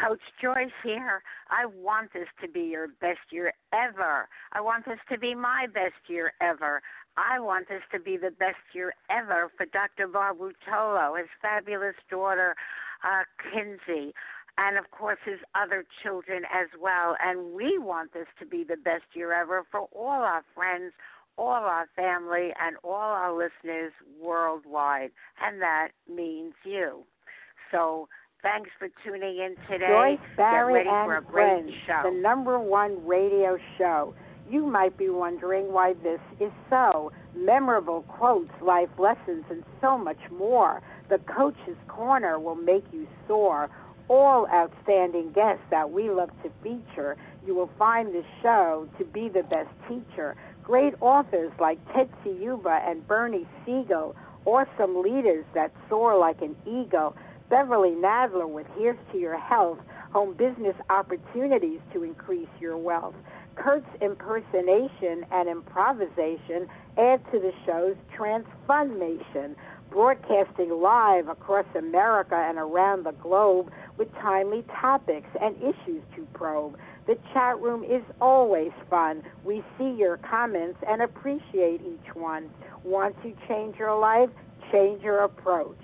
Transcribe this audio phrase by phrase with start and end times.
[0.00, 1.22] Coach Joyce here.
[1.50, 4.28] I want this to be your best year ever.
[4.52, 6.82] I want this to be my best year ever.
[7.16, 10.06] I want this to be the best year ever for Dr.
[10.06, 12.54] Bob Ruotolo, his fabulous daughter,
[13.04, 14.14] uh, Kinsey,
[14.56, 17.16] and of course his other children as well.
[17.22, 20.92] And we want this to be the best year ever for all our friends,
[21.36, 23.92] all our family, and all our listeners
[24.22, 25.10] worldwide.
[25.42, 27.04] And that means you.
[27.70, 28.08] So
[28.42, 29.86] Thanks for tuning in today.
[29.88, 32.10] Joyce Barrie Get ready for a and great Friends, show.
[32.10, 34.14] the number one radio show.
[34.48, 37.12] You might be wondering why this is so.
[37.36, 40.82] Memorable quotes, life lessons, and so much more.
[41.08, 43.68] The Coach's Corner will make you soar.
[44.08, 47.16] All outstanding guests that we love to feature.
[47.46, 50.34] You will find the show to be the best teacher.
[50.64, 54.16] Great authors like Tetsi Yuba and Bernie Siegel.
[54.46, 57.14] Awesome leaders that soar like an eagle.
[57.50, 59.80] Beverly Nadler with Here's to Your Health,
[60.12, 63.16] home business opportunities to increase your wealth.
[63.56, 69.56] Kurt's impersonation and improvisation add to the show's transformation,
[69.90, 76.78] broadcasting live across America and around the globe with timely topics and issues to probe.
[77.08, 79.24] The chat room is always fun.
[79.44, 82.48] We see your comments and appreciate each one.
[82.84, 84.30] Want to change your life?
[84.70, 85.76] Change your approach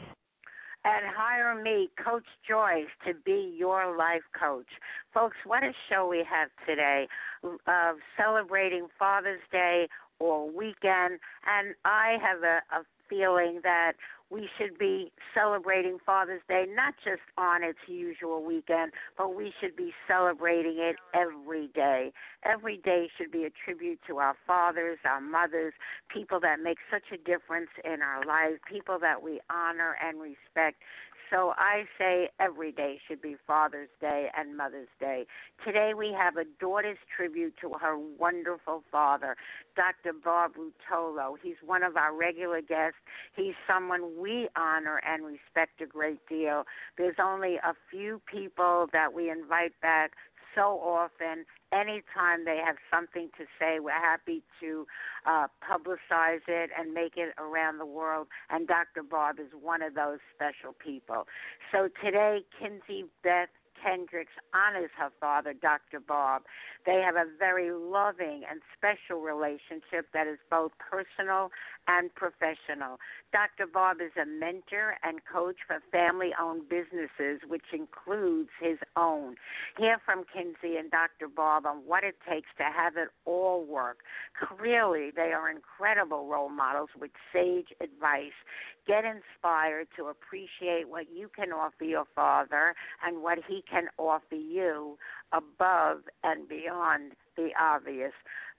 [0.86, 4.68] and hire me, Coach Joyce, to be your life coach.
[5.12, 7.08] Folks, what a show we have today
[7.42, 9.88] of celebrating Father's Day
[10.20, 11.18] or weekend.
[11.44, 13.94] And I have a, a feeling that
[14.30, 19.76] we should be celebrating Father's Day not just on its usual weekend, but we should
[19.76, 22.12] be celebrating it every day.
[22.44, 25.74] Every day should be a tribute to our fathers, our mothers,
[26.12, 30.82] people that make such a difference in our lives, people that we honor and respect.
[31.30, 35.26] So I say every day should be Father's Day and Mother's Day.
[35.64, 39.36] Today we have a daughter's tribute to her wonderful father,
[39.74, 40.12] Dr.
[40.12, 41.36] Bob Ruotolo.
[41.42, 42.98] He's one of our regular guests.
[43.34, 46.64] He's someone we honor and respect a great deal.
[46.96, 50.12] There's only a few people that we invite back
[50.56, 51.44] so often.
[51.72, 54.86] Anytime they have something to say, we're happy to
[55.26, 58.28] uh, publicize it and make it around the world.
[58.50, 59.02] And Dr.
[59.02, 61.26] Bob is one of those special people.
[61.70, 63.50] So today, Kinsey Beth
[63.82, 66.00] Kendricks honors her father, Dr.
[66.00, 66.42] Bob.
[66.84, 71.50] They have a very loving and special relationship that is both personal
[71.88, 72.98] and professional.
[73.32, 73.66] Dr.
[73.72, 79.36] Bob is a mentor and coach for family owned businesses, which includes his own.
[79.78, 81.28] Hear from Kinsey and Dr.
[81.28, 83.98] Bob on what it takes to have it all work.
[84.38, 88.36] Clearly, they are incredible role models with sage advice.
[88.86, 92.74] Get inspired to appreciate what you can offer your father
[93.04, 94.96] and what he can offer you
[95.32, 98.12] above and beyond the obvious.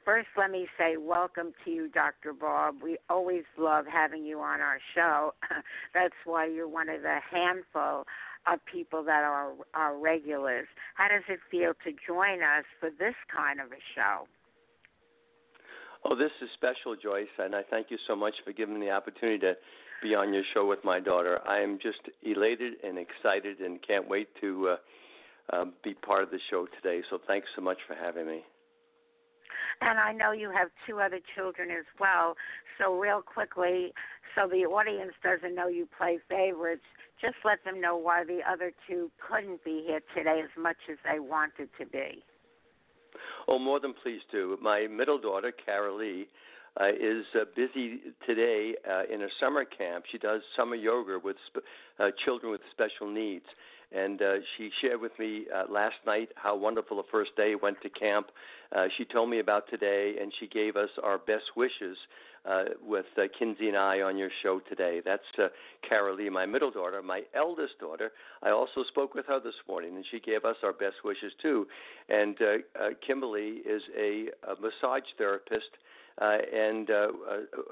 [0.03, 2.33] First, let me say welcome to you, Dr.
[2.33, 2.75] Bob.
[2.83, 5.33] We always love having you on our show.
[5.93, 8.03] That's why you're one of the handful
[8.45, 10.67] of people that are are regulars.
[10.95, 14.27] How does it feel to join us for this kind of a show?
[16.05, 18.91] Oh, this is special, Joyce, and I thank you so much for giving me the
[18.93, 19.53] opportunity to
[20.01, 21.39] be on your show with my daughter.
[21.47, 26.31] I am just elated and excited and can't wait to uh, uh, be part of
[26.31, 27.01] the show today.
[27.09, 28.43] So thanks so much for having me.
[29.81, 32.35] And I know you have two other children as well.
[32.79, 33.93] So, real quickly,
[34.35, 36.85] so the audience doesn't know you play favorites,
[37.21, 40.97] just let them know why the other two couldn't be here today as much as
[41.03, 42.23] they wanted to be.
[43.47, 44.57] Oh, more than pleased to.
[44.61, 46.27] My middle daughter, Carol Lee,
[46.79, 50.05] uh, is uh, busy today uh, in a summer camp.
[50.11, 51.65] She does summer yoga with sp-
[51.99, 53.45] uh, children with special needs,
[53.91, 57.81] and uh, she shared with me uh, last night how wonderful the first day went
[57.81, 58.27] to camp.
[58.75, 61.97] Uh, she told me about today, and she gave us our best wishes
[62.47, 65.01] uh, with uh, Kinsey and I on your show today.
[65.03, 65.47] That's uh,
[65.87, 68.11] Cara Lee, my middle daughter, my eldest daughter.
[68.41, 71.67] I also spoke with her this morning, and she gave us our best wishes too.
[72.09, 72.45] And uh,
[72.79, 75.69] uh, Kimberly is a, a massage therapist
[76.21, 77.07] uh, and uh,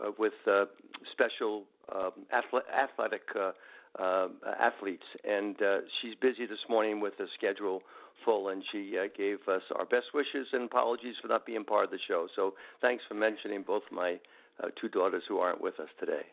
[0.02, 0.66] uh, with uh,
[1.12, 1.64] special
[1.94, 3.52] um, athletic uh,
[4.00, 4.28] uh,
[4.60, 5.06] athletes.
[5.24, 7.82] And uh, she's busy this morning with a schedule
[8.24, 11.86] full, and she uh, gave us our best wishes and apologies for not being part
[11.86, 12.28] of the show.
[12.36, 14.20] So thanks for mentioning both my
[14.62, 16.24] uh, two daughters who aren't with us today.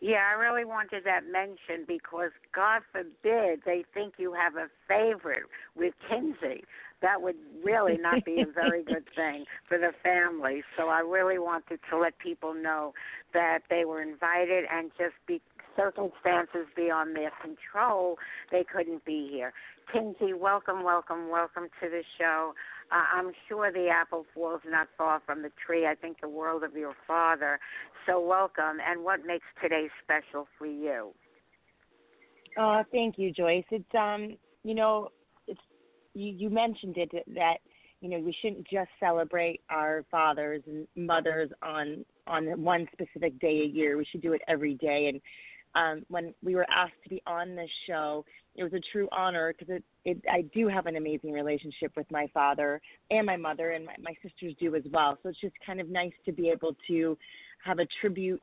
[0.00, 5.42] Yeah, I really wanted that mentioned because God forbid they think you have a favorite
[5.74, 6.62] with Kinsey.
[7.00, 10.62] That would really not be a very good thing for the family.
[10.76, 12.92] So I really wanted to let people know
[13.34, 15.40] that they were invited and just be
[15.78, 18.16] circumstances beyond their control,
[18.50, 19.52] they couldn't be here.
[19.92, 22.52] Kinsey, welcome, welcome, welcome to the show.
[22.90, 25.86] Uh, I'm sure the apple falls not far from the tree.
[25.86, 27.58] I think the world of your father.
[28.06, 28.78] So welcome.
[28.86, 31.12] And what makes today special for you?
[32.58, 33.64] Oh, thank you, Joyce.
[33.70, 35.08] It's um, you know,
[36.18, 37.58] you, you mentioned it that
[38.00, 43.62] you know we shouldn't just celebrate our fathers and mothers on on one specific day
[43.62, 43.96] a year.
[43.96, 45.08] We should do it every day.
[45.08, 45.20] And
[45.74, 48.24] um, when we were asked to be on this show,
[48.56, 52.10] it was a true honor because it, it, I do have an amazing relationship with
[52.10, 52.80] my father
[53.10, 55.16] and my mother, and my, my sisters do as well.
[55.22, 57.16] So it's just kind of nice to be able to
[57.64, 58.42] have a tribute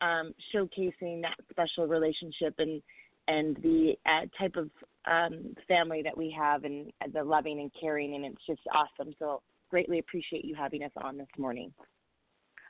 [0.00, 2.82] um, showcasing that special relationship and
[3.26, 4.68] and the uh, type of
[5.06, 9.14] um, family that we have and the loving and caring, and it's just awesome.
[9.18, 11.72] So greatly appreciate you having us on this morning.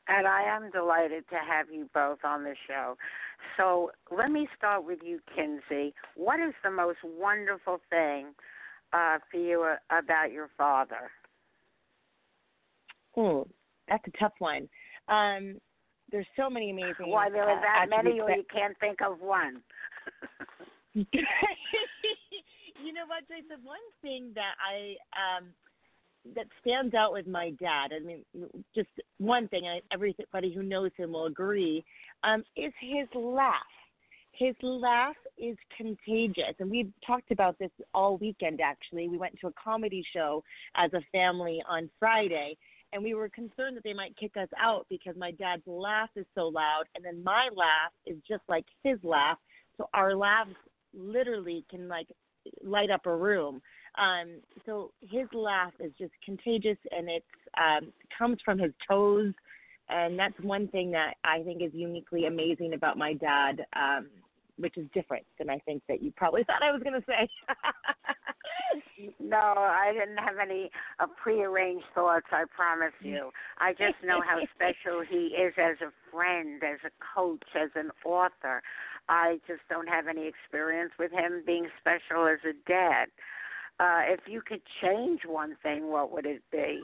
[0.07, 2.97] And I am delighted to have you both on the show.
[3.57, 5.95] So let me start with you, Kinsey.
[6.15, 8.35] What is the most wonderful thing
[8.93, 11.11] uh, for you uh, about your father?
[13.17, 13.47] Oh,
[13.89, 14.69] that's a tough one.
[15.09, 15.57] Um,
[16.11, 17.09] there's so many amazing.
[17.09, 19.63] Why there are that uh, many, or you can't think of one?
[22.85, 23.49] you know what, Joyce?
[23.49, 25.47] The one thing that I um,
[26.35, 27.91] that stands out with my dad.
[27.95, 28.25] I mean,
[28.75, 28.89] just
[29.19, 31.85] one thing, and everybody who knows him will agree,
[32.23, 33.53] um, is his laugh.
[34.33, 38.61] His laugh is contagious, and we've talked about this all weekend.
[38.61, 40.43] Actually, we went to a comedy show
[40.77, 42.57] as a family on Friday,
[42.93, 46.27] and we were concerned that they might kick us out because my dad's laugh is
[46.35, 49.39] so loud, and then my laugh is just like his laugh.
[49.77, 50.51] So our laughs
[50.93, 52.09] literally can like
[52.63, 53.61] light up a room.
[53.97, 57.25] Um, so his laugh is just contagious, and it
[57.57, 59.33] um, comes from his toes,
[59.89, 64.09] and that's one thing that I think is uniquely amazing about my dad, um,
[64.57, 67.29] which is different than I think that you probably thought I was going to say.
[69.21, 72.27] no, I didn't have any uh, prearranged thoughts.
[72.33, 73.31] I promise you.
[73.59, 77.91] I just know how special he is as a friend, as a coach, as an
[78.05, 78.63] author.
[79.09, 83.07] I just don't have any experience with him being special as a dad.
[83.81, 86.83] Uh, if you could change one thing, what would it be?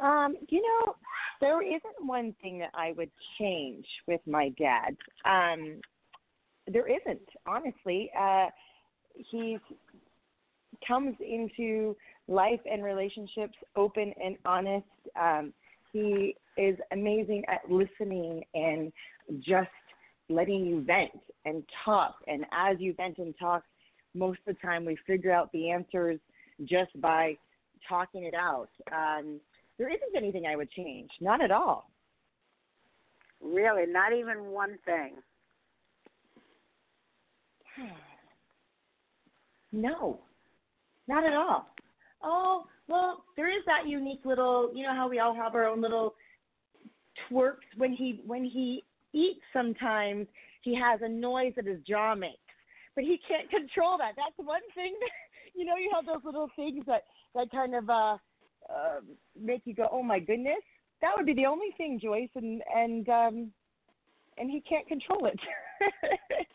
[0.00, 0.96] Um, you know,
[1.40, 4.96] there isn't one thing that I would change with my dad.
[5.24, 5.80] Um,
[6.66, 8.10] there isn't, honestly.
[8.18, 8.46] Uh,
[9.14, 9.58] he
[10.86, 11.96] comes into
[12.28, 14.86] life and relationships open and honest.
[15.20, 15.52] Um,
[15.92, 18.92] he is amazing at listening and
[19.40, 19.68] just
[20.28, 21.10] letting you vent
[21.44, 22.16] and talk.
[22.26, 23.64] And as you vent and talk,
[24.14, 26.18] most of the time we figure out the answers
[26.64, 27.36] just by
[27.88, 28.68] talking it out.
[28.92, 29.40] Um,
[29.78, 31.90] there isn't anything I would change, not at all.
[33.40, 35.14] Really, not even one thing.
[39.72, 40.20] no,
[41.08, 41.66] not at all.
[42.22, 45.80] Oh, well, there is that unique little, you know how we all have our own
[45.80, 46.14] little
[47.30, 50.26] twerks when he when he eats sometimes
[50.62, 52.38] he has a noise that his jaw makes
[52.94, 54.12] but he can't control that.
[54.16, 54.94] That's one thing.
[55.00, 55.10] That,
[55.54, 57.02] you know, you have those little things that
[57.34, 58.16] that kind of uh,
[58.68, 59.00] uh,
[59.38, 60.62] make you go, "Oh my goodness."
[61.00, 63.52] That would be the only thing, Joyce, and and um,
[64.38, 65.40] and he can't control it.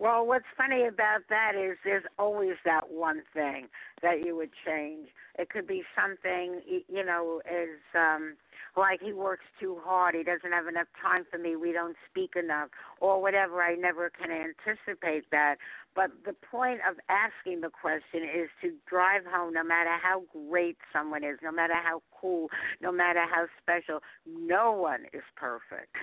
[0.00, 3.68] well, what's funny about that is there's always that one thing
[4.02, 5.08] that you would change.
[5.38, 8.36] It could be something, you know, as um,
[8.78, 12.34] like he works too hard, he doesn't have enough time for me, we don't speak
[12.36, 12.68] enough,
[13.00, 13.60] or whatever.
[13.60, 15.56] I never can anticipate that.
[15.94, 20.78] But the point of asking the question is to drive home no matter how great
[20.92, 22.48] someone is, no matter how cool,
[22.80, 25.94] no matter how special, no one is perfect.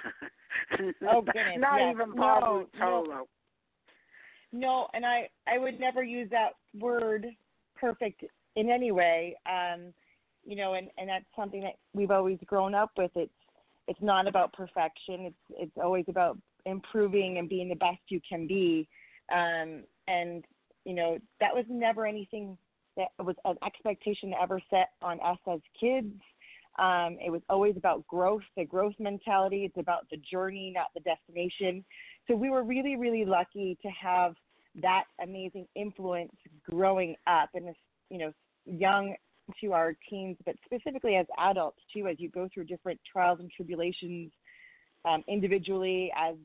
[1.10, 1.24] oh,
[1.58, 1.96] Not yes.
[1.96, 3.08] even Paul no, Tolo.
[3.08, 3.28] No.
[4.52, 7.28] No, and I I would never use that word
[7.76, 8.24] perfect
[8.56, 9.36] in any way.
[9.46, 9.94] Um,
[10.46, 13.12] you know, and and that's something that we've always grown up with.
[13.16, 13.32] It's
[13.88, 15.26] it's not about perfection.
[15.26, 18.88] It's it's always about improving and being the best you can be.
[19.32, 20.44] Um, and
[20.86, 22.58] you know, that was never anything
[22.98, 26.14] that was an expectation ever set on us as kids.
[26.78, 29.66] Um, it was always about growth, the growth mentality.
[29.66, 31.84] It's about the journey, not the destination.
[32.28, 34.36] So we were really, really lucky to have
[34.82, 36.34] that amazing influence
[36.70, 37.76] growing up and this,
[38.10, 38.32] you know
[38.66, 39.16] young
[39.62, 43.52] to our teens, but specifically as adults too, as you go through different trials and
[43.52, 44.32] tribulations
[45.06, 46.36] um, individually, as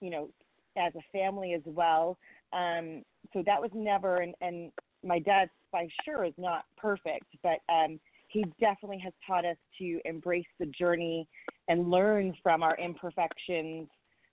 [0.00, 0.28] you know,
[0.76, 2.18] as a family as well.
[2.52, 4.70] Um, so that was never, and, and
[5.04, 7.98] my dad by sure is not perfect, but um,
[8.28, 11.28] he definitely has taught us to embrace the journey
[11.68, 13.88] and learn from our imperfections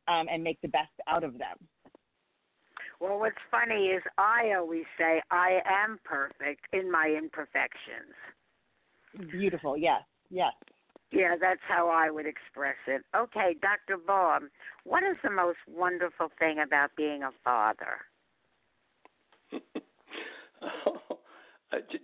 [0.08, 1.58] um, and make the best out of them.
[3.04, 8.16] Well, what's funny is I always say I am perfect in my imperfections.
[9.30, 10.54] Beautiful, yes, yes.
[11.12, 13.02] Yeah, that's how I would express it.
[13.14, 13.98] Okay, Dr.
[14.08, 14.44] Bob,
[14.86, 18.06] what is the most wonderful thing about being a father?
[20.62, 21.02] oh,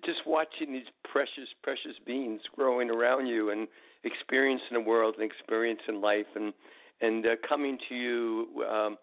[0.03, 3.69] just watching these precious, precious beings growing around you and
[4.03, 6.53] experiencing the world and experiencing life and
[6.99, 8.97] and uh, coming to you um,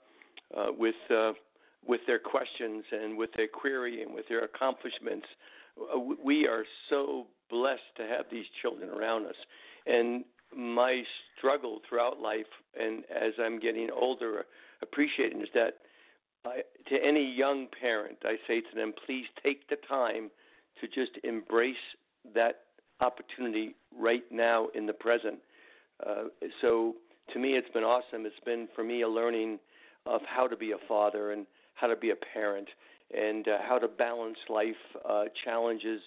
[0.55, 1.33] uh, with uh,
[1.87, 5.26] with their questions and with their query and with their accomplishments.
[5.81, 9.37] Uh, we are so blessed to have these children around us.
[9.87, 10.25] And
[10.57, 11.02] my
[11.37, 12.47] struggle throughout life,
[12.81, 14.45] and as I'm getting older,
[14.83, 15.75] appreciating is that
[16.45, 20.31] I, to any young parent, I say to them, please take the time
[20.81, 21.76] to just embrace
[22.35, 22.61] that
[23.00, 25.38] opportunity right now in the present.
[26.07, 26.25] Uh,
[26.61, 26.95] so
[27.33, 28.26] to me, it's been awesome.
[28.26, 29.59] It's been for me a learning
[30.05, 32.68] of how to be a father and how to be a parent
[33.16, 34.75] and uh, how to balance life
[35.09, 36.00] uh, challenges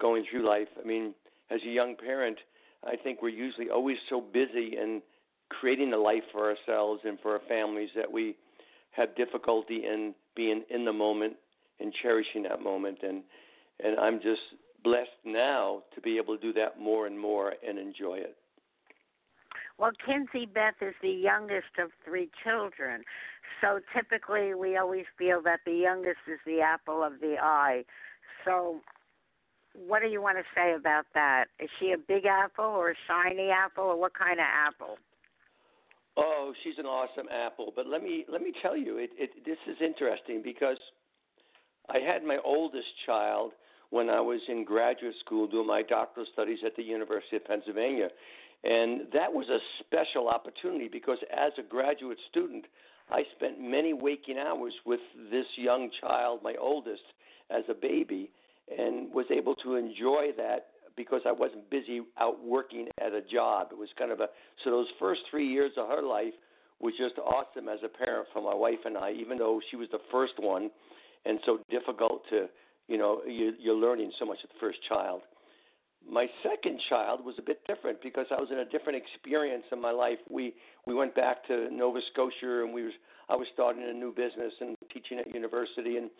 [0.00, 0.68] going through life.
[0.82, 1.14] I mean,
[1.50, 2.38] as a young parent,
[2.84, 5.02] I think we're usually always so busy in
[5.48, 8.36] creating a life for ourselves and for our families that we
[8.92, 11.34] have difficulty in being in the moment
[11.80, 12.98] and cherishing that moment.
[13.02, 13.22] And
[13.82, 14.40] and I'm just
[14.82, 18.36] blessed now to be able to do that more and more and enjoy it.
[19.78, 23.02] Well, Kinsey Beth is the youngest of three children.
[23.60, 27.84] So typically we always feel that the youngest is the apple of the eye.
[28.44, 28.80] So
[29.74, 31.46] what do you want to say about that?
[31.60, 34.96] Is she a big apple or a shiny apple or what kind of apple?
[36.16, 37.72] Oh, she's an awesome apple.
[37.76, 40.78] But let me let me tell you, it, it this is interesting because
[41.90, 43.52] I had my oldest child
[43.90, 48.08] when I was in graduate school doing my doctoral studies at the University of Pennsylvania.
[48.64, 52.64] And that was a special opportunity because as a graduate student,
[53.10, 57.02] I spent many waking hours with this young child, my oldest,
[57.50, 58.30] as a baby,
[58.76, 63.68] and was able to enjoy that because I wasn't busy out working at a job.
[63.70, 64.28] It was kind of a
[64.64, 66.32] so those first three years of her life
[66.80, 69.88] was just awesome as a parent for my wife and I, even though she was
[69.92, 70.70] the first one,
[71.24, 72.46] and so difficult to
[72.88, 75.22] you know you, you're learning so much with the first child.
[76.08, 79.80] My second child was a bit different because I was in a different experience in
[79.80, 80.18] my life.
[80.30, 80.54] We
[80.86, 82.92] we went back to Nova Scotia and we was
[83.28, 86.10] I was starting a new business and teaching at university and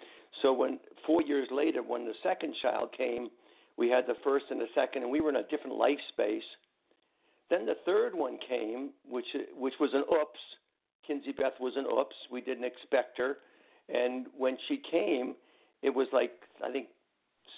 [0.43, 3.28] so when 4 years later when the second child came,
[3.76, 6.49] we had the first and the second and we were in a different life space.
[7.49, 10.40] Then the third one came, which which was an oops.
[11.07, 12.16] Kinsey Beth was an oops.
[12.31, 13.38] We didn't expect her.
[13.88, 15.37] And when she came,
[15.83, 16.33] it was like
[16.64, 16.88] I think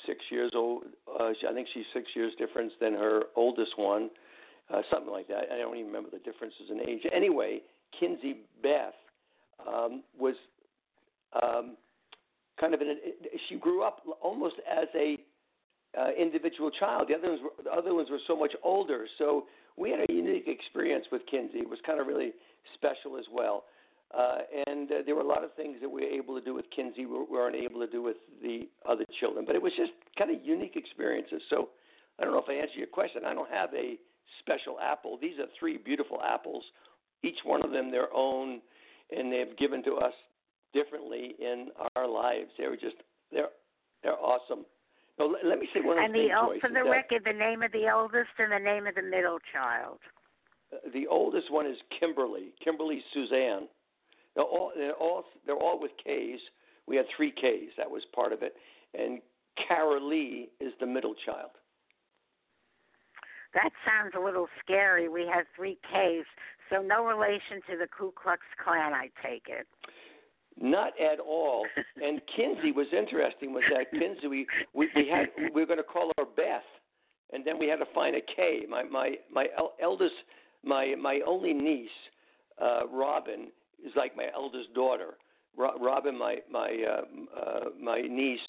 [0.06, 0.84] six years old.
[1.08, 4.10] Uh, I think she's six years difference than her oldest one,
[4.72, 5.44] uh, something like that.
[5.52, 7.02] I don't even remember the differences in age.
[7.14, 7.60] Anyway,
[7.98, 8.94] Kinsey Beth
[9.66, 10.34] um, was
[11.42, 11.76] um,
[12.60, 12.98] kind of an.
[13.48, 15.18] She grew up almost as a
[15.98, 17.08] uh, individual child.
[17.08, 19.06] The other ones, were, the other ones were so much older.
[19.18, 19.44] So
[19.76, 21.58] we had a unique experience with Kinsey.
[21.58, 22.32] It was kind of really
[22.74, 23.64] special as well.
[24.16, 26.54] Uh, and uh, there were a lot of things that we were able to do
[26.54, 29.44] with Kinsey we weren't able to do with the other children.
[29.46, 31.42] But it was just kind of unique experiences.
[31.50, 31.68] So
[32.18, 33.22] I don't know if I answered your question.
[33.26, 33.98] I don't have a
[34.40, 35.18] special apple.
[35.20, 36.64] These are three beautiful apples,
[37.22, 38.60] each one of them their own,
[39.10, 40.12] and they've given to us
[40.72, 42.50] differently in our lives.
[42.58, 42.96] They were just
[43.32, 43.48] they're
[44.02, 44.64] they're awesome.
[45.18, 47.72] Let, let me say one and the things, for the that, record, the name of
[47.72, 49.98] the oldest and the name of the middle child.
[50.72, 53.68] Uh, the oldest one is Kimberly, Kimberly Suzanne.
[54.38, 56.38] They're all they're all they're all with K's.
[56.86, 57.70] We had three K's.
[57.76, 58.54] That was part of it.
[58.96, 59.20] And
[59.66, 61.50] Cara Lee is the middle child.
[63.52, 65.08] That sounds a little scary.
[65.08, 66.24] We had three K's,
[66.70, 68.92] so no relation to the Ku Klux Klan.
[68.92, 69.66] I take it.
[70.60, 71.66] Not at all.
[72.00, 73.52] And Kinsey was interesting.
[73.52, 74.28] Was that Kinsey?
[74.28, 76.62] We we, we had we were going to call her Beth,
[77.32, 78.66] and then we had to find a K.
[78.68, 79.48] My my my
[79.82, 80.14] eldest,
[80.62, 81.90] my my only niece,
[82.62, 83.48] uh, Robin,
[83.84, 85.16] is like my eldest daughter.
[85.56, 88.40] Ro- Robin, my my uh, uh, my niece,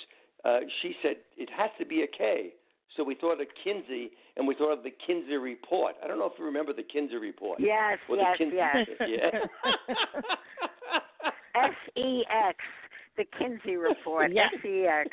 [0.45, 2.53] uh, she said it has to be a K.
[2.97, 5.95] So we thought of Kinsey, and we thought of the Kinsey Report.
[6.03, 7.59] I don't know if you remember the Kinsey Report.
[7.59, 8.87] Yes, or yes, the Kinsey, yes.
[9.07, 9.39] Yeah.
[11.55, 12.57] S E X,
[13.17, 14.31] the Kinsey Report.
[14.33, 14.49] Yes.
[14.57, 15.09] S E X.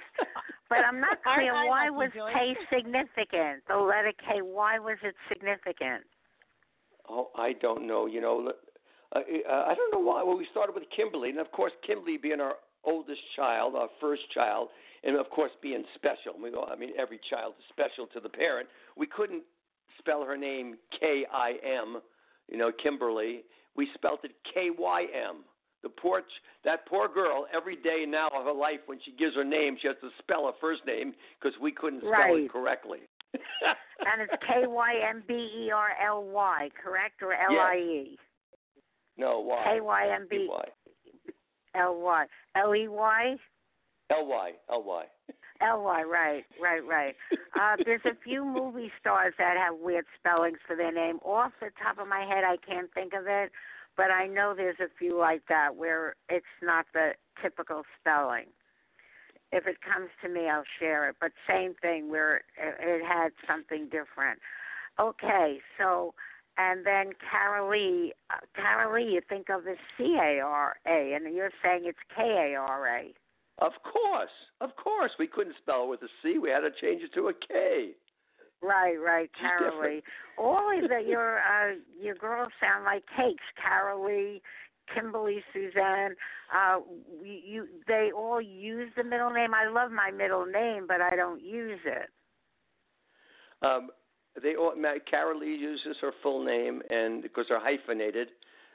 [0.68, 3.62] But I'm not Aren't clear why was K significant?
[3.68, 4.40] The letter K.
[4.42, 6.04] Why was it significant?
[7.08, 8.06] Oh, I don't know.
[8.06, 8.52] You know,
[9.14, 10.22] uh, uh, I don't know why.
[10.22, 14.22] Well, we started with Kimberly, and of course, Kimberly being our oldest child, our first
[14.32, 14.68] child,
[15.04, 16.40] and of course being special.
[16.42, 16.64] We go.
[16.64, 18.68] I mean, every child is special to the parent.
[18.96, 19.42] We couldn't
[19.98, 22.00] spell her name K I M.
[22.50, 23.42] You know, Kimberly.
[23.76, 25.44] We spelled it K Y M.
[25.82, 26.22] The poor,
[26.64, 29.86] that poor girl, every day now of her life, when she gives her name, she
[29.86, 32.44] has to spell her first name because we couldn't spell Right.
[32.44, 33.00] it correctly.
[33.34, 38.18] And it's K Y M B E R L Y, correct, or L I E?
[39.16, 39.62] no, Y.
[39.64, 40.64] K Y M B Y.
[41.74, 43.36] L Y L E Y.
[44.10, 44.52] L Y.
[44.70, 45.04] L Y.
[45.60, 47.14] L Y, right, right, right.
[47.58, 51.18] Uh, there's a few movie stars that have weird spellings for their name.
[51.24, 53.50] Off the top of my head, I can't think of it,
[53.96, 58.46] but I know there's a few like that where it's not the typical spelling.
[59.52, 61.16] If it comes to me, I'll share it.
[61.20, 64.40] But same thing where it, it had something different.
[65.00, 66.14] Okay, so
[66.58, 71.50] and then Carolee, uh, Carolee, you think of as C A R A, and you're
[71.62, 73.14] saying it's K A R A.
[73.58, 75.12] Of course, of course.
[75.18, 76.38] We couldn't spell it with a C.
[76.38, 77.92] We had to change it to a K.
[78.62, 80.02] Right, right, She's Carolee.
[80.38, 83.44] All of the, your uh, your girls sound like cakes.
[83.62, 84.40] Carolee,
[84.94, 86.14] Kimberly, Suzanne.
[86.54, 86.80] Uh,
[87.22, 89.52] you they all use the middle name.
[89.54, 92.08] I love my middle name, but I don't use it.
[93.62, 93.90] Um,
[94.42, 98.28] they all, Ma- Carol Lee uses her full name, and because they're hyphenated,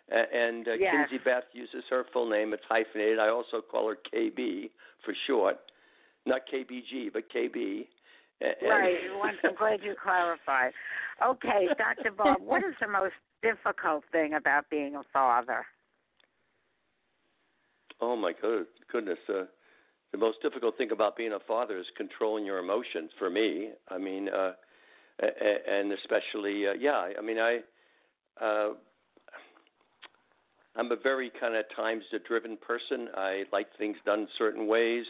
[0.10, 1.08] and uh, Yes.
[1.10, 2.54] Kinsey Beth uses her full name.
[2.54, 3.20] It's hyphenated.
[3.20, 4.70] I also call her KB
[5.06, 5.58] for short,
[6.26, 7.88] not KBG, but KB.
[8.42, 8.98] And- Right.
[9.44, 10.74] I'm glad you clarified.
[11.24, 12.12] Okay, Dr.
[12.12, 15.66] Bob, what is the most difficult thing about being a father?
[18.00, 19.20] Oh my good goodness.
[19.30, 19.44] Uh,
[20.12, 23.12] the most difficult thing about being a father is controlling your emotions.
[23.18, 24.54] For me, I mean, uh,
[25.22, 27.10] and especially, uh, yeah.
[27.18, 27.60] I mean, I,
[28.42, 28.70] uh,
[30.76, 33.10] I'm a very kind of times-driven person.
[33.16, 35.06] I like things done certain ways.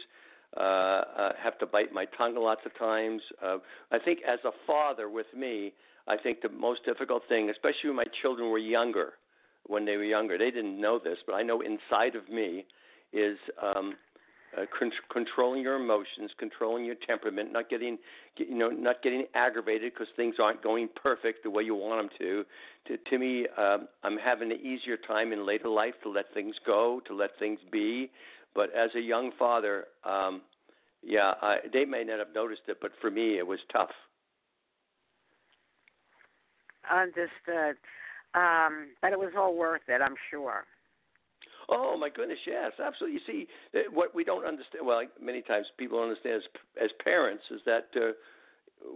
[0.56, 3.22] Uh, uh, have to bite my tongue lots of times.
[3.42, 3.56] Uh,
[3.90, 5.72] I think as a father, with me,
[6.06, 9.14] I think the most difficult thing, especially when my children were younger,
[9.66, 12.66] when they were younger, they didn't know this, but I know inside of me
[13.12, 13.94] is um,
[14.56, 17.98] uh, con- controlling your emotions, controlling your temperament, not getting,
[18.36, 22.08] get, you know, not getting aggravated because things aren't going perfect the way you want
[22.08, 22.44] them to.
[22.88, 26.54] To, to me, um, I'm having an easier time in later life to let things
[26.66, 28.10] go, to let things be.
[28.54, 30.42] But as a young father, um,
[31.02, 33.90] yeah, I, they may not have noticed it, but for me, it was tough.
[36.90, 37.76] Understood.
[38.34, 40.64] Um, but it was all worth it, I'm sure.
[41.68, 43.20] Oh my goodness, yes, absolutely.
[43.20, 46.90] You see, uh, what we don't understand, well, many times people don't understand as as
[47.04, 48.12] parents, is that uh,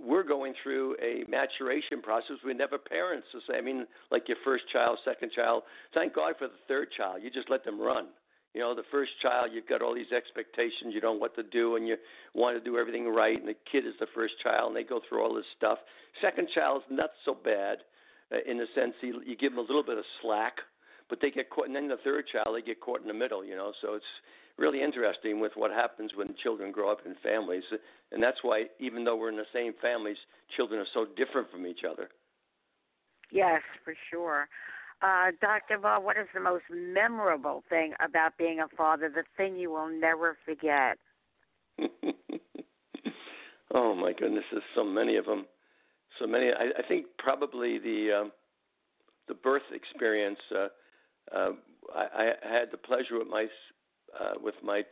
[0.04, 2.36] we're going through a maturation process.
[2.44, 3.58] We never parents to say.
[3.58, 5.62] I mean, like your first child, second child.
[5.94, 7.22] Thank God for the third child.
[7.22, 8.06] You just let them run.
[8.54, 10.94] You know, the first child, you've got all these expectations.
[10.94, 11.96] You don't know what to do, and you
[12.34, 13.38] want to do everything right.
[13.38, 15.78] And the kid is the first child, and they go through all this stuff.
[16.22, 17.78] Second child's not so bad,
[18.32, 20.54] uh, in the sense you, you give them a little bit of slack
[21.08, 21.66] but they get caught.
[21.66, 23.72] And then the third child, they get caught in the middle, you know.
[23.80, 24.04] So it's
[24.58, 27.64] really interesting with what happens when children grow up in families,
[28.12, 30.16] and that's why even though we're in the same families,
[30.56, 32.08] children are so different from each other.
[33.30, 34.48] Yes, for sure.
[35.02, 35.78] Uh, Dr.
[35.78, 39.88] Bob, what is the most memorable thing about being a father, the thing you will
[39.88, 40.96] never forget?
[43.74, 45.44] oh my goodness, there's so many of them.
[46.18, 46.46] So many.
[46.46, 48.32] I, I think probably the um,
[49.28, 50.38] the birth experience.
[50.50, 50.68] Uh,
[51.34, 51.50] uh,
[51.94, 53.46] I, I had the pleasure with my
[54.18, 54.82] uh, with my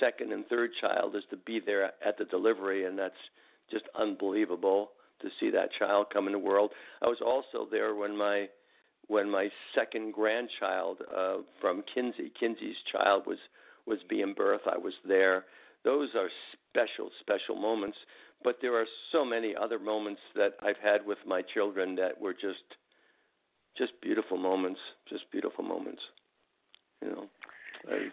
[0.00, 3.14] second and third child is to be there at the delivery, and that's
[3.70, 4.90] just unbelievable
[5.20, 6.70] to see that child come into the world.
[7.02, 8.48] I was also there when my
[9.08, 13.38] when my second grandchild uh, from Kinsey, Kinsey's child was
[13.86, 14.66] was being birthed.
[14.66, 15.44] I was there.
[15.84, 16.28] Those are
[16.72, 17.96] special, special moments.
[18.42, 22.34] But there are so many other moments that I've had with my children that were
[22.34, 22.64] just
[23.76, 26.02] just beautiful moments, just beautiful moments.
[27.02, 27.24] You know,
[27.88, 28.08] I,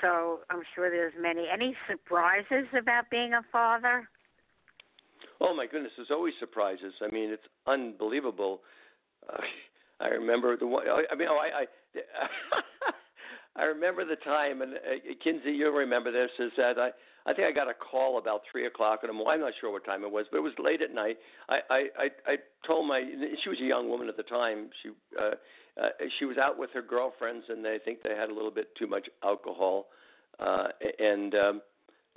[0.00, 1.46] So I'm sure there's many.
[1.52, 4.08] Any surprises about being a father?
[5.40, 6.94] Oh my goodness, there's always surprises.
[7.02, 8.60] I mean, it's unbelievable.
[9.28, 9.38] Uh,
[10.00, 10.84] I remember the one.
[10.88, 11.62] I mean, oh, I.
[11.62, 11.66] I
[13.54, 16.30] I remember the time, and uh, Kinsey, you'll remember this.
[16.38, 16.90] Is that I
[17.26, 19.34] I think I got a call about three o'clock in the morning.
[19.34, 21.18] I'm not sure what time it was, but it was late at night.
[21.48, 23.02] I I I, I told my
[23.42, 24.70] she was a young woman at the time.
[24.82, 25.34] She uh,
[25.80, 28.74] uh, she was out with her girlfriends, and they think they had a little bit
[28.76, 29.86] too much alcohol,
[30.40, 31.62] uh, and um,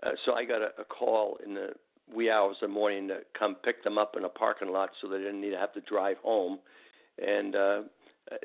[0.04, 1.70] uh, so I got a, a call in the
[2.14, 5.08] wee hours of the morning to come pick them up in a parking lot, so
[5.08, 6.60] they didn't need to have to drive home,
[7.26, 7.82] and uh,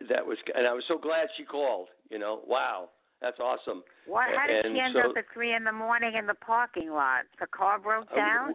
[0.09, 1.89] that was and I was so glad she called.
[2.11, 3.83] You know, wow that's awesome.
[4.07, 4.29] What?
[4.35, 6.91] How did and she end so, up at three in the morning in the parking
[6.91, 7.25] lot?
[7.39, 8.55] The car broke uh, down.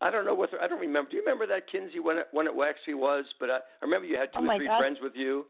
[0.00, 1.10] I don't know what I don't remember.
[1.10, 3.24] Do you remember that Kinsey when it when it actually was?
[3.40, 4.78] But I, I remember you had two oh or three God.
[4.78, 5.46] friends with you.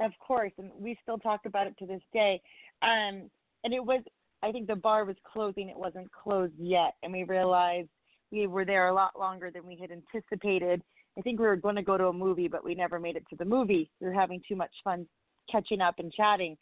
[0.00, 2.40] Of course, and we still talk about it to this day.
[2.82, 3.28] Um,
[3.64, 4.00] and it was,
[4.44, 7.88] I think the bar was closing; it wasn't closed yet, and we realized
[8.30, 10.82] we were there a lot longer than we had anticipated.
[11.18, 13.24] I think we were going to go to a movie, but we never made it
[13.30, 13.90] to the movie.
[14.00, 15.06] We were having too much fun
[15.50, 16.56] catching up and chatting.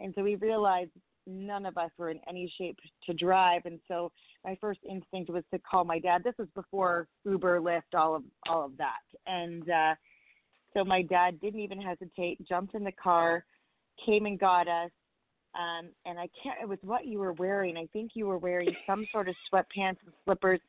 [0.00, 0.90] And so we realized
[1.26, 3.62] none of us were in any shape to drive.
[3.64, 4.12] And so
[4.44, 6.22] my first instinct was to call my dad.
[6.24, 9.02] This was before Uber, Lyft, all of all of that.
[9.26, 9.94] And uh,
[10.74, 13.44] so my dad didn't even hesitate, jumped in the car,
[14.04, 14.90] came and got us.
[15.54, 16.58] Um, and I can't.
[16.62, 17.76] It was what you were wearing.
[17.78, 20.60] I think you were wearing some sort of sweatpants and slippers,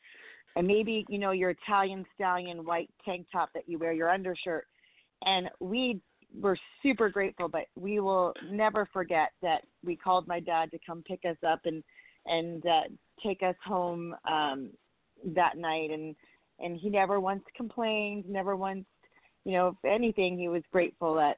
[0.55, 4.65] and maybe you know your Italian stallion white tank top that you wear, your undershirt.
[5.23, 5.99] And we
[6.41, 11.04] we're super grateful, but we will never forget that we called my dad to come
[11.04, 11.84] pick us up and
[12.26, 12.82] and uh,
[13.26, 14.69] take us home um,
[15.36, 16.15] that night, and
[16.60, 18.86] and he never once complained, never once,
[19.45, 21.38] you know, if anything, he was grateful that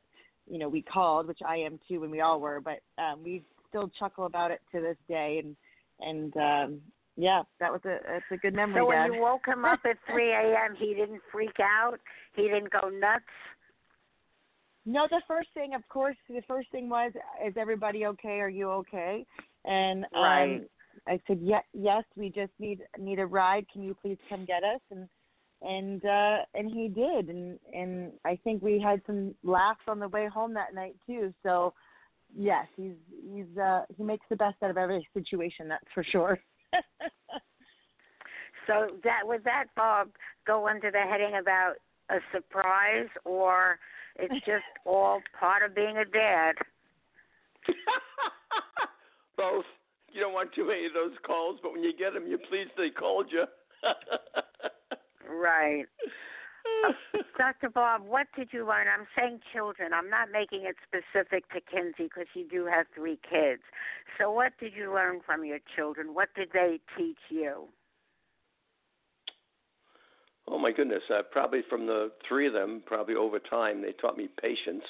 [0.50, 3.44] you know we called, which I am too, and we all were, but um, we
[3.68, 5.56] still chuckle about it to this day, and
[6.00, 6.82] and um,
[7.16, 8.82] yeah, that was a that's a good memory.
[8.82, 9.14] So when Dad.
[9.14, 12.00] you woke him up at 3 a.m., he didn't freak out.
[12.36, 13.26] He didn't go nuts.
[14.86, 17.12] No, the first thing, of course, the first thing was,
[17.46, 18.39] is everybody okay?
[18.39, 19.26] Are you okay?
[19.65, 20.62] And um, Right.
[21.08, 23.65] I said, yeah, yes, we just need need a ride.
[23.72, 24.82] Can you please come get us?
[24.92, 25.08] And
[25.62, 30.08] and uh, and he did, and and I think we had some laughs on the
[30.08, 31.34] way home that night too.
[31.44, 31.74] So
[32.36, 32.94] yes, he's
[33.34, 35.68] he's uh, he makes the best out of every situation.
[35.68, 36.39] That's for sure.
[38.68, 40.10] So that would that Bob
[40.46, 41.76] go under the heading about
[42.12, 43.80] a surprise, or
[44.17, 46.54] it's just all part of being a dad?
[49.38, 49.65] Both.
[50.12, 52.72] You don't want too many of those calls, but when you get them, you're pleased
[52.78, 53.45] they called you.
[55.30, 55.86] Right.
[57.38, 57.69] Dr.
[57.69, 58.88] Bob, what did you learn?
[58.88, 59.91] I'm saying children.
[59.93, 63.62] I'm not making it specific to Kinsey because you do have three kids.
[64.17, 66.13] So, what did you learn from your children?
[66.13, 67.67] What did they teach you?
[70.52, 71.04] Oh my goodness!
[71.14, 74.84] Uh, probably from the three of them, probably over time, they taught me patience.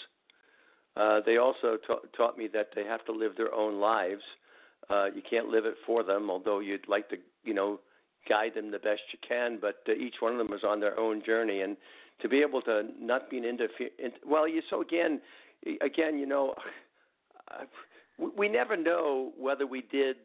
[0.96, 4.22] Uh, they also ta- taught me that they have to live their own lives.
[4.90, 7.80] Uh, you can't live it for them, although you'd like to, you know,
[8.28, 9.60] guide them the best you can.
[9.62, 11.76] But uh, each one of them is on their own journey, and
[12.22, 13.90] to be able to not be an interfere.
[14.26, 15.20] Well, you so again,
[15.82, 16.56] again, you know,
[18.38, 20.16] we never know whether we did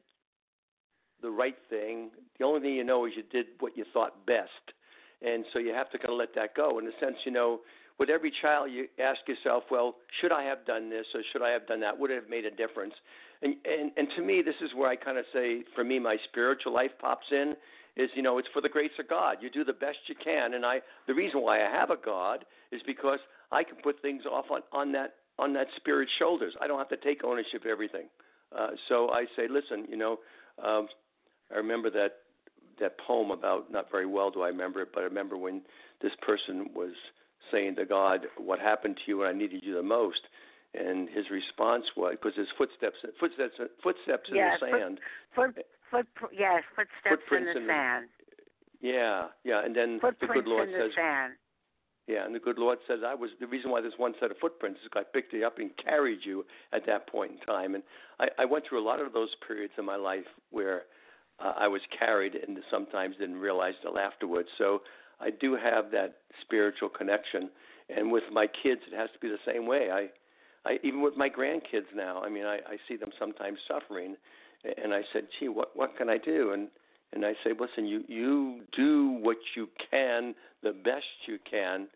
[1.22, 2.10] the right thing.
[2.38, 4.74] The only thing you know is you did what you thought best
[5.24, 6.78] and so you have to kind of let that go.
[6.78, 7.60] In a sense, you know,
[7.98, 11.50] with every child, you ask yourself, well, should I have done this or should I
[11.50, 11.98] have done that?
[11.98, 12.94] Would it have made a difference?
[13.42, 16.16] And and and to me, this is where I kind of say, for me, my
[16.28, 17.54] spiritual life pops in.
[17.96, 19.36] Is you know, it's for the grace of God.
[19.40, 20.80] You do the best you can, and I.
[21.06, 23.20] The reason why I have a God is because
[23.52, 26.54] I can put things off on on that on that spirit's shoulders.
[26.60, 28.08] I don't have to take ownership of everything.
[28.56, 30.18] Uh, so I say, listen, you know,
[30.64, 30.88] um,
[31.52, 32.23] I remember that
[32.80, 35.62] that poem about not very well do I remember it, but I remember when
[36.02, 36.92] this person was
[37.50, 40.20] saying to God, "What happened to you when I needed you the most?"
[40.74, 45.00] And his response was, because his footsteps, footsteps, footsteps in Yeah, the sand.
[45.34, 45.56] Foot,
[45.90, 48.08] foot, yes, footsteps Footprints in the in the- sand.
[48.80, 49.64] Yeah, yeah.
[49.64, 51.34] And then the good Lord in the says, sand.
[52.06, 54.36] Yeah, and the good Lord says, I was the reason why there's one set of
[54.38, 57.74] footprints is I picked you up and carried you at that point in time.
[57.74, 57.82] And
[58.20, 60.82] I, I went through a lot of those periods in my life where
[61.40, 64.48] uh, I was carried and sometimes didn't realize till afterwards.
[64.58, 64.82] So
[65.20, 67.50] I do have that spiritual connection.
[67.94, 69.90] And with my kids, it has to be the same way.
[69.92, 70.08] I,
[70.68, 74.16] I even with my grandkids now, I mean, I, I see them sometimes suffering,
[74.82, 76.68] and I said, "Gee, what what can I do?" And
[77.12, 81.88] and I say, "Listen, you you do what you can, the best you can,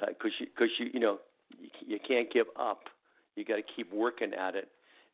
[0.00, 1.18] because you because you you know
[1.58, 2.84] you, you can't give up.
[3.36, 4.68] You got to keep working at it,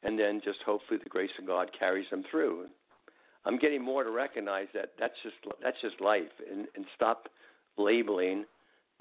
[0.04, 2.66] and then just hopefully the grace of God carries them through.
[3.44, 7.28] I'm getting more to recognize that that's just that's just life, and, and stop
[7.76, 8.44] labeling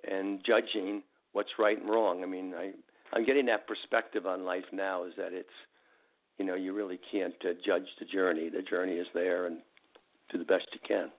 [0.09, 2.23] and judging what's right and wrong.
[2.23, 2.71] I mean, I
[3.13, 5.49] I'm getting that perspective on life now is that it's
[6.37, 8.49] you know you really can't uh, judge the journey.
[8.49, 9.59] The journey is there, and
[10.31, 11.11] do the best you can.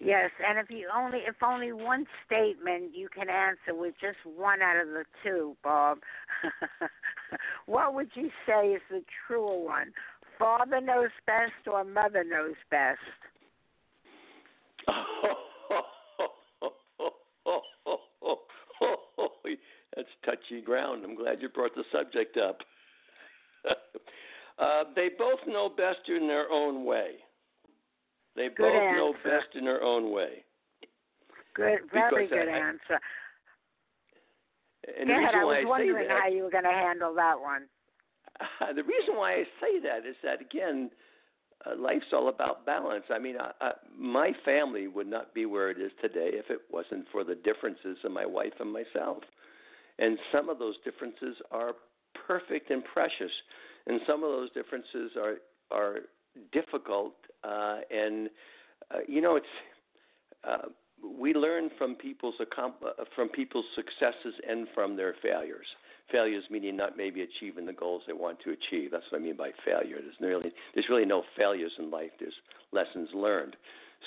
[0.00, 4.62] Yes, and if you only if only one statement you can answer with just one
[4.62, 5.98] out of the two, Bob,
[7.66, 9.92] what would you say is the truer one?
[10.38, 12.98] Father knows best or mother knows best?
[19.96, 21.04] That's touchy ground.
[21.04, 22.58] I'm glad you brought the subject up.
[24.58, 27.16] uh, they both know best in their own way.
[28.36, 28.96] They good both answer.
[28.96, 30.44] know best in their own way.
[31.54, 33.00] Good, very good I- answer.
[34.98, 35.34] And Go ahead.
[35.34, 37.62] I was I wondering how you were going to handle that one.
[38.74, 40.90] the reason why I say that is that again,
[41.66, 43.04] uh, life's all about balance.
[43.10, 46.60] I mean, I, I, my family would not be where it is today if it
[46.70, 49.22] wasn't for the differences in my wife and myself.
[49.98, 51.72] And some of those differences are
[52.26, 53.32] perfect and precious,
[53.86, 55.36] and some of those differences are
[55.70, 56.00] are
[56.52, 57.14] difficult.
[57.42, 58.28] Uh, and
[58.94, 59.46] uh, you know, it's
[60.48, 60.68] uh,
[61.18, 62.68] we learn from people's uh,
[63.16, 65.66] from people's successes and from their failures.
[66.10, 68.90] Failures meaning not maybe achieving the goals they want to achieve.
[68.90, 69.98] That's what I mean by failure.
[70.00, 72.10] There's really there's really no failures in life.
[72.18, 72.34] There's
[72.72, 73.56] lessons learned.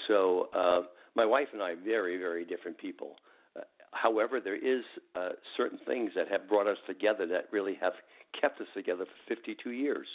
[0.07, 0.81] So uh,
[1.15, 3.17] my wife and I are very very different people.
[3.55, 3.61] Uh,
[3.91, 4.83] however, there is
[5.15, 7.93] uh, certain things that have brought us together that really have
[8.39, 10.07] kept us together for 52 years.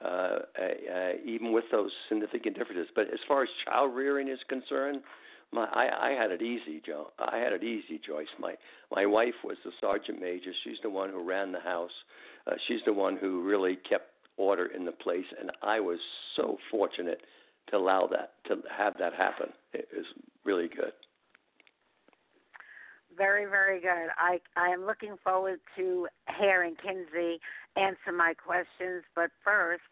[0.00, 2.86] Uh, uh, even with those significant differences.
[2.94, 5.00] But as far as child rearing is concerned,
[5.52, 7.08] my I, I had it easy, Joe.
[7.18, 8.28] I had it easy, Joyce.
[8.38, 8.54] My
[8.90, 10.52] my wife was the sergeant major.
[10.64, 11.90] She's the one who ran the house.
[12.46, 15.98] Uh, she's the one who really kept order in the place, and I was
[16.36, 17.20] so fortunate
[17.70, 19.48] to allow that to have that happen.
[19.72, 20.06] It was
[20.44, 20.92] really good.
[23.16, 24.08] Very, very good.
[24.16, 26.06] I I am looking forward to
[26.38, 27.40] hearing Kinsey
[27.76, 29.82] answer my questions, but first,